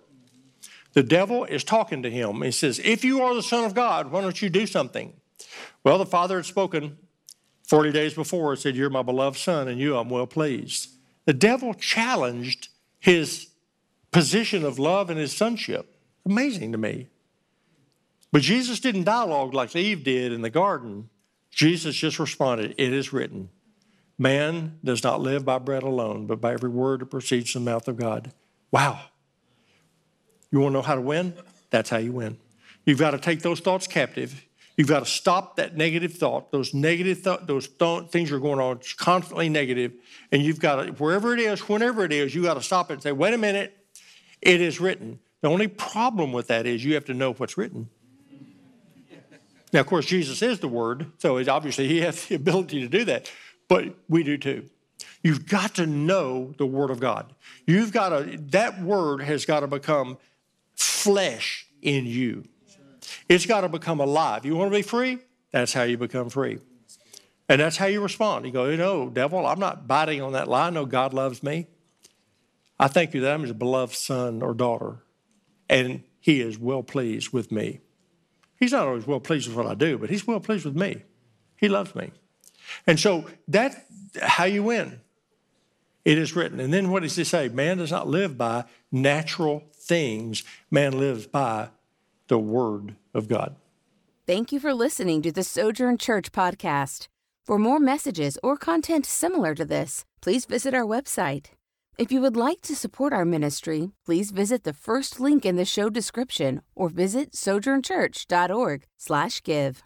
The 0.92 1.03
devil 1.03 1.45
is 1.45 1.64
talking 1.64 2.03
to 2.03 2.11
him. 2.11 2.42
He 2.42 2.51
says, 2.51 2.81
If 2.83 3.05
you 3.05 3.23
are 3.23 3.35
the 3.35 3.42
Son 3.42 3.64
of 3.64 3.75
God, 3.75 4.11
why 4.11 4.23
don't 4.23 4.40
you 4.40 4.49
do 4.49 4.66
something? 4.66 5.12
Well, 5.85 5.99
the 5.99 6.07
Father 6.07 6.37
had 6.37 6.47
spoken 6.47 6.97
40 7.64 7.92
days 7.92 8.14
before 8.14 8.53
and 8.53 8.61
said, 8.61 8.77
You're 8.77 8.90
my 8.90 9.03
beloved 9.03 9.38
Son, 9.38 9.69
and 9.69 9.79
you 9.79 9.97
I'm 9.97 10.09
well 10.09 10.27
pleased. 10.27 10.88
The 11.27 11.35
devil 11.35 11.75
challenged 11.75 12.69
his 12.99 13.49
position 14.11 14.64
of 14.64 14.79
love 14.79 15.11
and 15.11 15.19
his 15.19 15.37
sonship. 15.37 15.97
Amazing 16.25 16.73
to 16.73 16.79
me. 16.79 17.09
But 18.37 18.42
Jesus 18.42 18.81
didn't 18.81 19.05
dialogue 19.05 19.55
like 19.55 19.75
Eve 19.75 20.05
did 20.05 20.31
in 20.31 20.42
the 20.42 20.51
garden. 20.51 21.09
Jesus 21.51 21.96
just 21.96 22.18
responded, 22.18 22.75
It 22.77 22.92
is 22.92 23.11
written, 23.11 23.49
Man 24.18 24.79
does 24.85 25.03
not 25.03 25.22
live 25.22 25.46
by 25.46 25.59
bread 25.59 25.83
alone, 25.83 26.27
but 26.27 26.38
by 26.38 26.53
every 26.53 26.68
word 26.68 27.01
that 27.01 27.07
proceeds 27.07 27.53
from 27.53 27.64
the 27.64 27.70
mouth 27.70 27.88
of 27.88 27.96
God. 27.96 28.35
Wow. 28.70 29.01
You 30.51 30.61
want 30.61 30.72
to 30.72 30.75
know 30.75 30.83
how 30.83 30.96
to 30.96 31.01
win? 31.01 31.33
That's 31.70 31.88
how 31.88 31.96
you 31.96 32.12
win. 32.12 32.37
You've 32.85 32.99
got 32.99 33.12
to 33.12 33.18
take 33.18 33.40
those 33.40 33.61
thoughts 33.61 33.87
captive. 33.87 34.44
You've 34.77 34.87
got 34.87 35.01
to 35.01 35.11
stop 35.11 35.57
that 35.57 35.75
negative 35.75 36.12
thought, 36.12 36.53
those 36.53 36.75
negative 36.75 37.22
thought, 37.22 37.46
those 37.46 37.66
th- 37.66 38.11
things 38.11 38.31
are 38.33 38.38
going 38.38 38.61
on 38.61 38.81
constantly 38.99 39.49
negative, 39.49 39.94
and 40.31 40.42
you've 40.42 40.61
got 40.61 40.85
to 40.85 40.92
wherever 40.92 41.33
it 41.33 41.40
is, 41.40 41.61
whenever 41.70 42.05
it 42.05 42.12
is, 42.12 42.35
you've 42.35 42.44
got 42.44 42.55
to 42.55 42.62
stop 42.62 42.90
it 42.90 42.92
and 42.92 43.03
say, 43.03 43.12
"Wait 43.12 43.33
a 43.33 43.38
minute, 43.38 43.75
it 44.42 44.61
is 44.61 44.79
written." 44.79 45.20
The 45.40 45.49
only 45.49 45.68
problem 45.68 46.34
with 46.34 46.49
that 46.49 46.66
is 46.66 46.84
you 46.84 46.93
have 46.97 47.07
to 47.07 47.14
know 47.14 47.32
what's 47.32 47.57
written. 47.57 47.89
Now, 49.73 49.81
of 49.81 49.87
course, 49.87 50.07
Jesus 50.07 50.43
is 50.43 50.61
the 50.61 50.69
Word, 50.69 51.07
so 51.19 51.39
obviously 51.51 51.89
he 51.89 52.01
has 52.01 52.27
the 52.27 52.37
ability 52.37 52.81
to 52.81 52.89
do 52.89 53.05
that, 53.05 53.31
but 53.69 53.95
we 54.09 54.23
do 54.23 54.39
too. 54.39 54.69
You've 55.23 55.49
got 55.49 55.75
to 55.75 55.87
know 55.87 56.55
the 56.57 56.67
Word 56.67 56.91
of 56.91 57.01
God. 57.01 57.35
You've 57.67 57.93
got 57.93 58.11
to, 58.11 58.39
that 58.51 58.81
Word 58.81 59.23
has 59.23 59.45
got 59.45 59.61
to 59.61 59.67
become 59.67 60.19
flesh 60.75 61.67
in 61.83 62.07
you. 62.07 62.45
It's 63.29 63.47
got 63.47 63.62
to 63.62 63.69
become 63.69 64.01
alive. 64.01 64.45
You 64.45 64.57
want 64.57 64.71
to 64.71 64.77
be 64.77 64.83
free? 64.83 65.19
That's 65.51 65.73
how 65.73 65.83
you 65.83 65.99
become 65.99 66.31
free. 66.31 66.59
And 67.49 67.61
that's 67.61 67.77
how 67.77 67.87
you 67.87 68.01
respond. 68.03 68.45
You 68.45 68.53
go, 68.53 68.67
you 68.67 68.77
know, 68.77 69.09
devil, 69.09 69.47
I'm 69.47 69.61
not 69.61 69.87
biting 69.87 70.21
on 70.21 70.33
that 70.33 70.49
lie. 70.49 70.67
I 70.67 70.71
know 70.71 70.85
God 70.85 71.14
loves 71.14 71.43
me. 71.43 71.67
I 72.79 72.89
thank 72.89 73.14
you 73.14 73.21
that 73.23 73.33
I'm 73.33 73.43
his 73.43 73.53
beloved 73.53 73.95
son 73.95 74.43
or 74.43 74.53
daughter, 74.53 74.99
and 75.69 76.03
he 76.21 76.41
is 76.41 76.59
well 76.59 76.83
pleased 76.83 77.33
with 77.33 77.51
me. 77.51 77.81
He's 78.59 78.72
not 78.72 78.86
always 78.86 79.07
well 79.07 79.20
pleased 79.20 79.48
with 79.48 79.57
what 79.57 79.66
I 79.66 79.74
do, 79.74 79.98
but 79.98 80.11
he's 80.11 80.26
well 80.26 80.40
pleased 80.40 80.64
with 80.64 80.76
me. 80.76 81.02
He 81.57 81.68
loves 81.68 81.94
me. 81.94 82.11
And 82.86 82.98
so 82.98 83.26
that's 83.48 83.76
how 84.20 84.44
you 84.44 84.62
win. 84.62 85.00
It 86.04 86.18
is 86.18 86.36
written. 86.36 86.61
And 86.61 86.72
then 86.72 86.90
what 86.90 87.02
does 87.02 87.16
he 87.16 87.24
say? 87.24 87.48
Man 87.48 87.78
does 87.78 87.90
not 87.90 88.07
live 88.09 88.38
by 88.38 88.64
natural 88.92 89.64
things, 89.74 90.44
man 90.70 90.98
lives 90.98 91.26
by 91.26 91.68
the 92.28 92.38
word 92.38 92.96
of 93.14 93.28
God. 93.28 93.57
Thank 94.26 94.50
you 94.50 94.59
for 94.59 94.74
listening 94.74 95.22
to 95.22 95.32
the 95.32 95.44
Sojourn 95.44 95.98
Church 95.98 96.32
podcast. 96.32 97.09
For 97.44 97.59
more 97.59 97.78
messages 97.78 98.38
or 98.42 98.57
content 98.57 99.07
similar 99.07 99.54
to 99.54 99.64
this, 99.64 100.04
please 100.20 100.46
visit 100.46 100.74
our 100.74 100.84
website. 100.84 101.55
If 101.99 102.12
you 102.12 102.20
would 102.20 102.36
like 102.36 102.61
to 102.62 102.76
support 102.76 103.12
our 103.14 103.24
ministry, 103.24 103.92
please 104.05 104.30
visit 104.30 104.64
the 104.64 104.74
first 104.74 105.18
link 105.18 105.47
in 105.47 105.57
the 105.57 105.64
show 105.64 105.88
description 105.88 106.61
or 106.74 106.90
visit 106.90 107.32
sojournchurch.org/give. 107.32 109.82